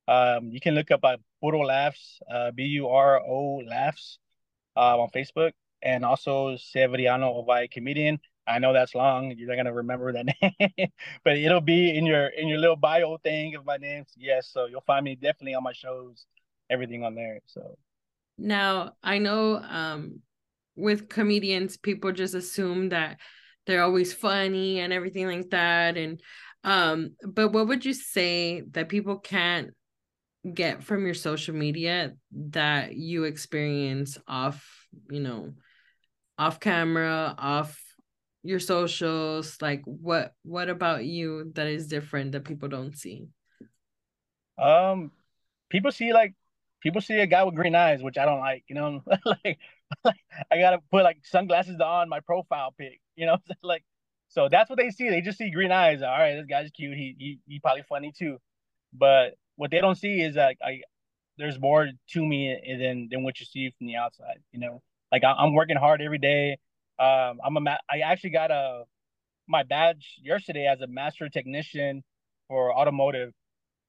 Um, 0.07 0.51
you 0.51 0.61
can 0.61 0.75
look 0.75 0.91
up 0.91 1.01
at 1.05 1.21
Buro 1.43 1.67
Laughs, 1.67 2.21
uh, 2.31 2.51
B 2.51 2.65
U 2.65 2.89
R 2.89 3.21
O 3.21 3.63
Laughs, 3.67 4.19
uh, 4.77 4.99
on 5.01 5.11
Facebook 5.11 5.53
and 5.83 6.05
also 6.05 6.57
Severiano 6.57 7.45
Ovalle 7.45 7.71
comedian. 7.71 8.19
I 8.47 8.59
know 8.59 8.73
that's 8.73 8.95
long. 8.95 9.33
You're 9.37 9.49
not 9.49 9.57
gonna 9.57 9.73
remember 9.73 10.13
that 10.13 10.27
name, 10.79 10.89
but 11.25 11.37
it'll 11.37 11.61
be 11.61 11.97
in 11.97 12.07
your 12.07 12.27
in 12.27 12.49
your 12.49 12.59
little 12.59 12.77
bio 12.77 13.17
thing 13.19 13.55
of 13.55 13.65
my 13.65 13.77
name. 13.77 14.05
Yes, 14.17 14.49
so 14.53 14.67
you'll 14.67 14.83
find 14.83 15.05
me 15.05 15.15
definitely 15.15 15.55
on 15.55 15.63
my 15.63 15.73
shows, 15.73 16.27
everything 16.71 17.05
on 17.05 17.15
there. 17.15 17.41
So 17.47 17.79
now 18.39 18.93
I 19.03 19.19
know 19.19 19.57
um 19.57 20.21
with 20.77 21.09
comedians, 21.09 21.77
people 21.77 22.13
just 22.13 22.35
assume 22.35 22.91
that 22.91 23.19
they're 23.67 23.83
always 23.83 24.13
funny 24.13 24.81
and 24.81 24.93
everything 24.93 25.27
like 25.27 25.51
that. 25.51 25.97
And 25.97 26.21
um, 26.65 27.15
but 27.27 27.51
what 27.51 27.69
would 27.69 27.85
you 27.85 27.93
say 27.93 28.63
that 28.73 28.89
people 28.89 29.19
can't 29.19 29.71
get 30.53 30.83
from 30.83 31.05
your 31.05 31.15
social 31.15 31.55
media 31.55 32.15
that 32.33 32.95
you 32.95 33.25
experience 33.25 34.19
off, 34.27 34.67
you 35.11 35.21
know, 35.21 35.53
off 36.39 36.61
camera, 36.61 37.35
off 37.39 37.81
your 38.43 38.61
socials? 38.61 39.59
Like 39.61 39.83
what 39.85 40.33
what 40.43 40.69
about 40.69 41.05
you 41.05 41.53
that 41.55 41.67
is 41.67 41.87
different 41.87 42.33
that 42.33 42.45
people 42.45 42.69
don't 42.69 42.97
see? 42.97 43.29
Um 44.59 45.13
people 45.71 45.93
see 45.93 46.13
like 46.13 46.35
people 46.85 47.01
see 47.01 47.19
a 47.19 47.27
guy 47.27 47.43
with 47.43 47.57
green 47.57 47.75
eyes, 47.75 48.03
which 48.03 48.19
I 48.19 48.27
don't 48.27 48.39
like, 48.39 48.63
you 48.69 48.77
know, 48.77 49.03
like, 49.25 49.59
like 50.05 50.21
I 50.53 50.59
gotta 50.59 50.79
put 50.93 51.03
like 51.03 51.19
sunglasses 51.25 51.81
on 51.81 52.09
my 52.09 52.21
profile 52.21 52.73
pic, 52.79 53.01
you 53.17 53.27
know, 53.27 53.39
like 53.63 53.83
so 54.29 54.49
that's 54.49 54.71
what 54.71 54.79
they 54.79 54.91
see. 54.91 55.09
They 55.09 55.21
just 55.21 55.39
see 55.39 55.51
green 55.51 55.73
eyes. 55.73 56.03
All 56.03 56.09
right, 56.09 56.37
this 56.37 56.47
guy's 56.47 56.71
cute. 56.71 56.97
He 56.97 57.17
he, 57.19 57.39
he 57.49 57.61
probably 57.61 57.85
funny 57.89 58.13
too. 58.17 58.39
But 58.93 59.35
what 59.57 59.71
they 59.71 59.81
don't 59.81 59.97
see 59.97 60.21
is 60.21 60.35
that 60.37 60.57
I 60.63 60.83
there's 61.39 61.59
more 61.59 61.89
to 62.11 62.27
me 62.27 62.57
than 62.79 63.09
than 63.11 63.25
what 63.25 63.41
you 63.41 63.47
see 63.47 63.71
from 63.77 63.87
the 63.87 63.97
outside, 63.97 64.39
you 64.53 64.61
know. 64.61 64.83
Like 65.11 65.25
I, 65.25 65.45
am 65.45 65.55
working 65.55 65.77
hard 65.77 66.03
every 66.03 66.19
day. 66.19 66.59
Um, 66.99 67.41
I'm 67.45 67.57
a 67.57 67.61
ma- 67.61 67.85
I 67.91 68.01
actually 68.01 68.31
got 68.31 68.51
a 68.51 68.85
my 69.49 69.63
badge 69.63 70.19
yesterday 70.23 70.67
as 70.67 70.81
a 70.81 70.87
master 70.87 71.29
technician 71.29 72.03
for 72.49 72.75
automotive. 72.77 73.33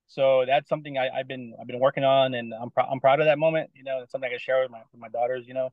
So 0.08 0.46
that's 0.46 0.70
something 0.70 0.98
I, 0.98 1.10
have 1.18 1.28
been 1.28 1.54
I've 1.60 1.68
been 1.68 1.80
working 1.80 2.04
on, 2.04 2.34
and 2.34 2.54
I'm 2.54 2.70
proud 2.70 2.90
I'm 2.92 3.00
proud 3.00 3.20
of 3.20 3.26
that 3.26 3.40
moment. 3.40 3.72
You 3.74 3.84
know, 3.84 4.02
it's 4.02 4.12
something 4.12 4.28
I 4.28 4.32
can 4.32 4.40
share 4.40 4.62
with 4.62 4.72
my 4.72 4.82
with 4.92 5.02
my 5.02 5.10
daughters. 5.10 5.46
You 5.48 5.54
know, 5.56 5.70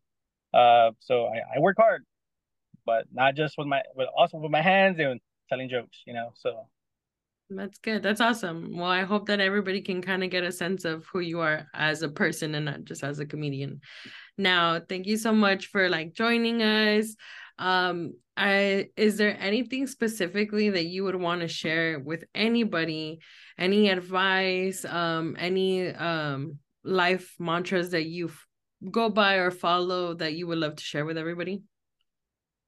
uh, 0.55 0.93
so 1.01 1.27
I, 1.27 1.57
I 1.57 1.61
work 1.61 1.77
hard, 1.79 2.05
but 2.87 3.07
not 3.13 3.35
just 3.35 3.57
with 3.59 3.67
my, 3.67 3.83
but 3.97 4.09
also 4.17 4.39
with 4.39 4.51
my 4.51 4.63
hands 4.63 4.99
and 4.99 5.21
telling 5.49 5.69
jokes. 5.69 5.99
You 6.07 6.15
know, 6.15 6.33
so 6.35 6.67
that's 7.51 7.79
good. 7.79 8.03
That's 8.03 8.21
awesome. 8.21 8.77
Well, 8.77 8.91
I 8.91 9.03
hope 9.03 9.27
that 9.27 9.41
everybody 9.41 9.81
can 9.83 10.03
kind 10.03 10.25
of 10.25 10.31
get 10.31 10.45
a 10.45 10.53
sense 10.53 10.85
of 10.85 11.07
who 11.07 11.21
you 11.21 11.41
are 11.41 11.67
as 11.75 12.03
a 12.03 12.09
person 12.09 12.55
and 12.55 12.65
not 12.65 12.85
just 12.85 13.05
as 13.05 13.19
a 13.19 13.27
comedian. 13.27 13.81
Now, 14.39 14.81
thank 14.81 15.07
you 15.07 15.17
so 15.17 15.33
much 15.33 15.67
for 15.67 15.89
like 15.89 16.15
joining 16.15 16.63
us. 16.63 17.15
Um, 17.59 18.15
I 18.37 18.89
is 18.97 19.19
there 19.19 19.37
anything 19.39 19.87
specifically 19.87 20.71
that 20.71 20.87
you 20.87 21.05
would 21.05 21.17
want 21.17 21.43
to 21.43 21.49
share 21.49 22.01
with 22.01 22.25
anybody? 22.35 23.21
Any 23.59 23.91
advice, 23.91 24.85
um, 24.85 25.37
any 25.39 25.89
um 25.89 26.59
life 26.85 27.35
mantras 27.39 27.91
that 27.91 28.07
you 28.07 28.31
go 28.91 29.09
by 29.09 29.35
or 29.35 29.51
follow 29.51 30.15
that 30.15 30.35
you 30.35 30.47
would 30.47 30.59
love 30.59 30.77
to 30.77 30.83
share 30.83 31.05
with 31.05 31.19
everybody? 31.19 31.63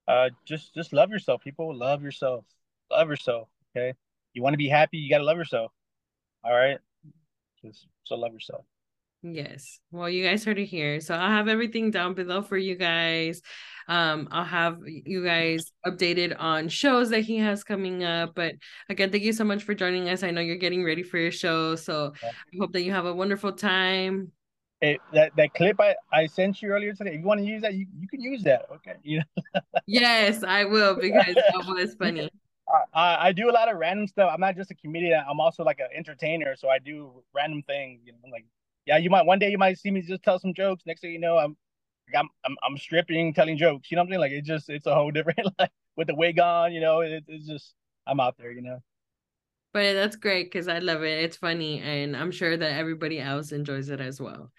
Uh 0.06 0.30
just 0.44 0.74
just 0.74 0.92
love 0.92 1.10
yourself, 1.10 1.42
people. 1.42 1.74
Love 1.76 2.02
yourself. 2.02 2.44
Love 2.90 3.08
yourself. 3.08 3.48
Okay 3.74 3.94
you 4.34 4.42
want 4.42 4.52
to 4.52 4.58
be 4.58 4.68
happy, 4.68 4.98
you 4.98 5.08
got 5.08 5.18
to 5.18 5.24
love 5.24 5.38
yourself. 5.38 5.72
All 6.44 6.52
right. 6.52 6.78
Just 7.64 7.86
so 8.02 8.16
love 8.16 8.34
yourself. 8.34 8.64
Yes. 9.24 9.80
Well, 9.90 10.10
you 10.10 10.22
guys 10.22 10.44
heard 10.44 10.58
it 10.58 10.66
here. 10.66 11.00
So 11.00 11.14
I'll 11.14 11.30
have 11.30 11.48
everything 11.48 11.90
down 11.90 12.12
below 12.12 12.42
for 12.42 12.58
you 12.58 12.76
guys. 12.76 13.40
Um, 13.88 14.28
I'll 14.30 14.44
have 14.44 14.80
you 14.84 15.24
guys 15.24 15.72
updated 15.86 16.36
on 16.38 16.68
shows 16.68 17.08
that 17.08 17.20
he 17.20 17.38
has 17.38 17.64
coming 17.64 18.04
up. 18.04 18.34
But 18.34 18.56
again, 18.90 19.10
thank 19.10 19.24
you 19.24 19.32
so 19.32 19.44
much 19.44 19.62
for 19.62 19.72
joining 19.72 20.10
us. 20.10 20.22
I 20.22 20.30
know 20.30 20.42
you're 20.42 20.56
getting 20.56 20.84
ready 20.84 21.02
for 21.02 21.16
your 21.16 21.30
show. 21.30 21.74
So 21.74 22.12
I 22.22 22.56
hope 22.58 22.74
that 22.74 22.82
you 22.82 22.92
have 22.92 23.06
a 23.06 23.14
wonderful 23.14 23.52
time. 23.52 24.30
Hey, 24.82 24.98
that, 25.14 25.34
that 25.38 25.54
clip 25.54 25.80
I, 25.80 25.94
I 26.12 26.26
sent 26.26 26.60
you 26.60 26.68
earlier 26.68 26.92
today, 26.92 27.14
if 27.14 27.20
you 27.20 27.26
want 27.26 27.40
to 27.40 27.46
use 27.46 27.62
that, 27.62 27.72
you, 27.72 27.86
you 27.98 28.06
can 28.06 28.20
use 28.20 28.42
that. 28.42 28.66
Okay. 28.74 28.96
You 29.02 29.22
know? 29.54 29.60
yes, 29.86 30.42
I 30.42 30.64
will 30.64 30.96
because 30.96 31.34
that 31.34 31.64
was 31.66 31.94
funny. 31.94 32.28
I, 32.94 33.28
I 33.28 33.32
do 33.32 33.48
a 33.48 33.52
lot 33.52 33.70
of 33.70 33.78
random 33.78 34.06
stuff. 34.06 34.30
I'm 34.32 34.40
not 34.40 34.56
just 34.56 34.70
a 34.70 34.74
comedian. 34.74 35.22
I'm 35.28 35.40
also 35.40 35.64
like 35.64 35.80
an 35.80 35.88
entertainer. 35.96 36.56
So 36.56 36.68
I 36.68 36.78
do 36.78 37.22
random 37.34 37.62
things, 37.62 38.00
you 38.04 38.12
know, 38.12 38.18
like 38.30 38.44
yeah, 38.86 38.98
you 38.98 39.10
might 39.10 39.26
one 39.26 39.38
day 39.38 39.50
you 39.50 39.58
might 39.58 39.78
see 39.78 39.90
me 39.90 40.02
just 40.02 40.22
tell 40.22 40.38
some 40.38 40.54
jokes. 40.54 40.82
Next 40.86 41.00
thing 41.00 41.12
you 41.12 41.18
know, 41.18 41.38
I'm 41.38 41.56
I'm 42.14 42.28
I'm, 42.44 42.56
I'm 42.66 42.78
stripping, 42.78 43.32
telling 43.34 43.56
jokes. 43.56 43.90
You 43.90 43.96
know 43.96 44.02
what 44.02 44.06
I'm 44.06 44.10
saying? 44.12 44.20
Like 44.20 44.32
it 44.32 44.44
just 44.44 44.68
it's 44.68 44.86
a 44.86 44.94
whole 44.94 45.10
different 45.12 45.40
like 45.58 45.70
with 45.96 46.08
the 46.08 46.14
wig 46.14 46.38
on. 46.38 46.72
You 46.72 46.80
know, 46.80 47.00
it, 47.00 47.24
it's 47.28 47.46
just 47.46 47.74
I'm 48.06 48.20
out 48.20 48.36
there. 48.38 48.52
You 48.52 48.62
know. 48.62 48.78
But 49.72 49.94
that's 49.94 50.16
great 50.16 50.44
because 50.44 50.68
I 50.68 50.78
love 50.78 51.02
it. 51.02 51.24
It's 51.24 51.36
funny, 51.36 51.80
and 51.80 52.16
I'm 52.16 52.30
sure 52.30 52.56
that 52.56 52.72
everybody 52.72 53.18
else 53.20 53.50
enjoys 53.50 53.88
it 53.88 54.00
as 54.00 54.20
well. 54.20 54.52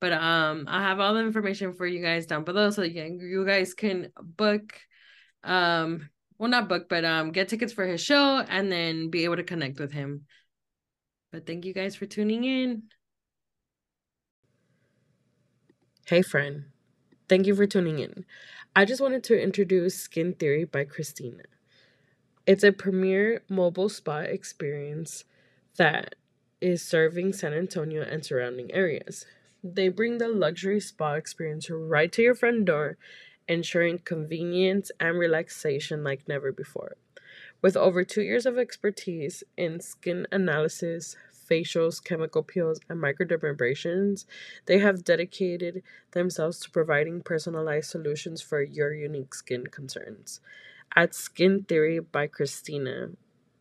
But 0.00 0.12
um, 0.12 0.66
I 0.68 0.82
have 0.82 1.00
all 1.00 1.14
the 1.14 1.20
information 1.20 1.72
for 1.72 1.86
you 1.86 2.02
guys 2.02 2.26
down 2.26 2.44
below, 2.44 2.70
so 2.70 2.82
you 2.82 2.94
can, 2.94 3.18
you 3.18 3.44
guys 3.46 3.74
can 3.74 4.12
book, 4.20 4.78
um, 5.42 6.08
well 6.38 6.50
not 6.50 6.68
book, 6.68 6.88
but 6.88 7.04
um, 7.04 7.32
get 7.32 7.48
tickets 7.48 7.72
for 7.72 7.84
his 7.84 8.00
show 8.00 8.38
and 8.38 8.70
then 8.70 9.10
be 9.10 9.24
able 9.24 9.36
to 9.36 9.42
connect 9.42 9.80
with 9.80 9.90
him. 9.90 10.26
But 11.32 11.46
thank 11.46 11.64
you 11.64 11.74
guys 11.74 11.96
for 11.96 12.06
tuning 12.06 12.44
in. 12.44 12.82
Hey, 16.08 16.22
friend. 16.22 16.64
Thank 17.28 17.46
you 17.46 17.54
for 17.54 17.66
tuning 17.66 17.98
in. 17.98 18.24
I 18.74 18.86
just 18.86 19.02
wanted 19.02 19.22
to 19.24 19.38
introduce 19.38 19.94
Skin 19.94 20.32
Theory 20.32 20.64
by 20.64 20.86
Kristina. 20.86 21.42
It's 22.46 22.64
a 22.64 22.72
premier 22.72 23.42
mobile 23.46 23.90
spa 23.90 24.20
experience 24.20 25.24
that 25.76 26.14
is 26.62 26.80
serving 26.80 27.34
San 27.34 27.52
Antonio 27.52 28.00
and 28.00 28.24
surrounding 28.24 28.72
areas. 28.72 29.26
They 29.62 29.90
bring 29.90 30.16
the 30.16 30.28
luxury 30.28 30.80
spa 30.80 31.12
experience 31.12 31.68
right 31.68 32.10
to 32.12 32.22
your 32.22 32.34
front 32.34 32.64
door, 32.64 32.96
ensuring 33.46 33.98
convenience 33.98 34.90
and 34.98 35.18
relaxation 35.18 36.02
like 36.02 36.26
never 36.26 36.52
before. 36.52 36.96
With 37.60 37.76
over 37.76 38.02
two 38.02 38.22
years 38.22 38.46
of 38.46 38.56
expertise 38.56 39.44
in 39.58 39.80
skin 39.80 40.26
analysis, 40.32 41.16
facials, 41.48 42.02
chemical 42.02 42.42
peels, 42.42 42.80
and 42.88 43.00
microdermabrasions, 43.00 44.26
they 44.66 44.78
have 44.78 45.04
dedicated 45.04 45.82
themselves 46.12 46.58
to 46.60 46.70
providing 46.70 47.22
personalized 47.22 47.90
solutions 47.90 48.42
for 48.42 48.62
your 48.62 48.92
unique 48.92 49.34
skin 49.34 49.66
concerns. 49.66 50.40
At 50.94 51.14
Skin 51.14 51.64
Theory 51.64 52.00
by 52.00 52.28
Kristina, 52.28 53.14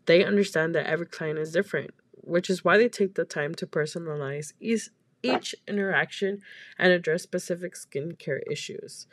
they 0.06 0.24
understand 0.24 0.74
that 0.76 0.88
every 0.88 1.06
client 1.06 1.40
is 1.40 1.52
different, 1.52 1.92
which 2.14 2.50
is 2.50 2.64
why 2.64 2.78
they 2.78 2.90
take 2.90 3.16
the 3.16 3.26
time 3.26 3.54
to 3.56 3.68
personalize 3.68 4.54
each, 4.60 4.90
each 5.22 5.56
interaction 5.68 6.42
and 6.78 6.92
address 6.92 7.24
specific 7.24 7.76
skincare 7.76 8.40
issues. 8.50 9.08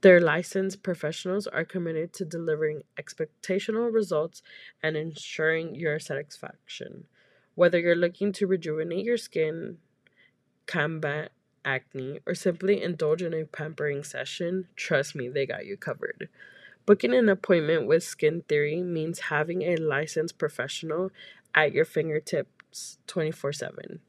Their 0.00 0.20
licensed 0.20 0.82
professionals 0.82 1.46
are 1.46 1.64
committed 1.64 2.12
to 2.14 2.26
delivering 2.26 2.82
expectational 3.00 3.90
results 3.90 4.42
and 4.82 4.96
ensuring 4.96 5.74
your 5.74 5.98
satisfaction. 5.98 7.04
Whether 7.54 7.78
you're 7.78 7.94
looking 7.94 8.32
to 8.32 8.46
rejuvenate 8.46 9.04
your 9.04 9.16
skin, 9.16 9.78
combat 10.66 11.32
acne, 11.64 12.20
or 12.26 12.34
simply 12.34 12.82
indulge 12.82 13.22
in 13.22 13.32
a 13.32 13.44
pampering 13.44 14.02
session, 14.02 14.68
trust 14.76 15.14
me, 15.14 15.28
they 15.28 15.46
got 15.46 15.66
you 15.66 15.76
covered. 15.76 16.28
Booking 16.86 17.14
an 17.14 17.28
appointment 17.28 17.86
with 17.86 18.02
Skin 18.02 18.42
Theory 18.48 18.82
means 18.82 19.20
having 19.20 19.62
a 19.62 19.76
licensed 19.76 20.36
professional 20.36 21.10
at 21.54 21.72
your 21.72 21.84
fingertips 21.84 22.98
24 23.06 23.52
7. 23.52 24.00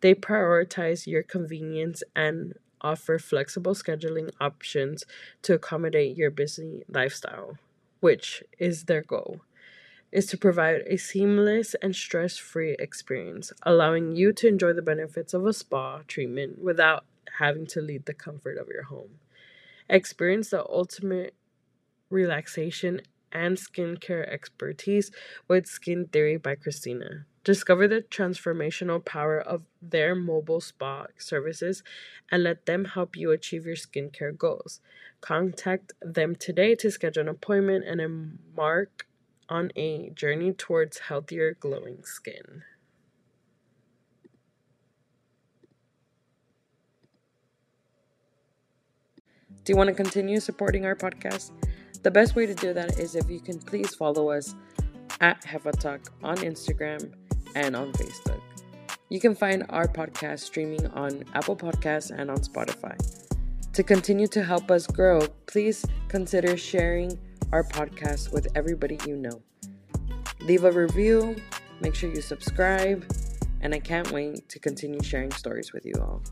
They 0.00 0.14
prioritize 0.14 1.06
your 1.06 1.22
convenience 1.22 2.02
and 2.16 2.54
offer 2.80 3.18
flexible 3.18 3.74
scheduling 3.74 4.30
options 4.40 5.04
to 5.42 5.54
accommodate 5.54 6.16
your 6.16 6.30
busy 6.30 6.82
lifestyle, 6.88 7.58
which 8.00 8.42
is 8.58 8.84
their 8.84 9.02
goal 9.02 9.40
is 10.14 10.26
to 10.26 10.38
provide 10.38 10.82
a 10.86 10.96
seamless 10.96 11.74
and 11.82 11.94
stress 11.94 12.38
free 12.38 12.76
experience, 12.78 13.52
allowing 13.64 14.14
you 14.14 14.32
to 14.32 14.46
enjoy 14.46 14.72
the 14.72 14.80
benefits 14.80 15.34
of 15.34 15.44
a 15.44 15.52
spa 15.52 16.02
treatment 16.06 16.62
without 16.62 17.04
having 17.38 17.66
to 17.66 17.80
leave 17.80 18.04
the 18.04 18.14
comfort 18.14 18.56
of 18.56 18.68
your 18.68 18.84
home. 18.84 19.18
Experience 19.90 20.50
the 20.50 20.64
ultimate 20.68 21.34
relaxation 22.10 23.02
and 23.32 23.56
skincare 23.56 24.32
expertise 24.32 25.10
with 25.48 25.66
Skin 25.66 26.06
Theory 26.06 26.36
by 26.36 26.54
Kristina. 26.54 27.24
Discover 27.42 27.88
the 27.88 28.02
transformational 28.02 29.04
power 29.04 29.40
of 29.40 29.62
their 29.82 30.14
mobile 30.14 30.60
spa 30.60 31.06
services 31.18 31.82
and 32.30 32.44
let 32.44 32.66
them 32.66 32.84
help 32.84 33.16
you 33.16 33.32
achieve 33.32 33.66
your 33.66 33.74
skincare 33.74 34.36
goals. 34.38 34.80
Contact 35.20 35.92
them 36.00 36.36
today 36.36 36.76
to 36.76 36.90
schedule 36.92 37.22
an 37.22 37.28
appointment 37.28 37.84
and 37.84 38.00
embark 38.00 39.06
on 39.48 39.70
a 39.76 40.10
journey 40.10 40.52
towards 40.52 40.98
healthier, 40.98 41.56
glowing 41.58 42.04
skin. 42.04 42.62
Do 49.64 49.72
you 49.72 49.76
want 49.76 49.88
to 49.88 49.94
continue 49.94 50.40
supporting 50.40 50.84
our 50.84 50.94
podcast? 50.94 51.50
The 52.02 52.10
best 52.10 52.36
way 52.36 52.44
to 52.44 52.54
do 52.54 52.74
that 52.74 52.98
is 52.98 53.14
if 53.14 53.30
you 53.30 53.40
can 53.40 53.58
please 53.58 53.94
follow 53.94 54.28
us 54.30 54.54
at 55.20 55.42
Jefa 55.42 55.72
Talk 55.78 56.12
on 56.22 56.36
Instagram 56.36 57.14
and 57.54 57.74
on 57.74 57.92
Facebook. 57.92 58.42
You 59.08 59.20
can 59.20 59.34
find 59.34 59.64
our 59.70 59.86
podcast 59.86 60.40
streaming 60.40 60.86
on 60.88 61.24
Apple 61.34 61.56
Podcasts 61.56 62.10
and 62.10 62.30
on 62.30 62.38
Spotify. 62.38 62.94
To 63.72 63.82
continue 63.82 64.26
to 64.28 64.42
help 64.42 64.70
us 64.70 64.86
grow, 64.86 65.20
please 65.46 65.84
consider 66.08 66.56
sharing 66.56 67.18
our 67.52 67.64
podcast 67.64 68.32
with 68.32 68.48
everybody 68.54 68.98
you 69.06 69.16
know. 69.16 69.42
Leave 70.40 70.64
a 70.64 70.72
review, 70.72 71.36
make 71.80 71.94
sure 71.94 72.10
you 72.10 72.20
subscribe, 72.20 73.04
and 73.60 73.74
I 73.74 73.78
can't 73.78 74.10
wait 74.12 74.48
to 74.48 74.58
continue 74.58 75.02
sharing 75.02 75.30
stories 75.32 75.72
with 75.72 75.84
you 75.86 75.94
all. 76.00 76.22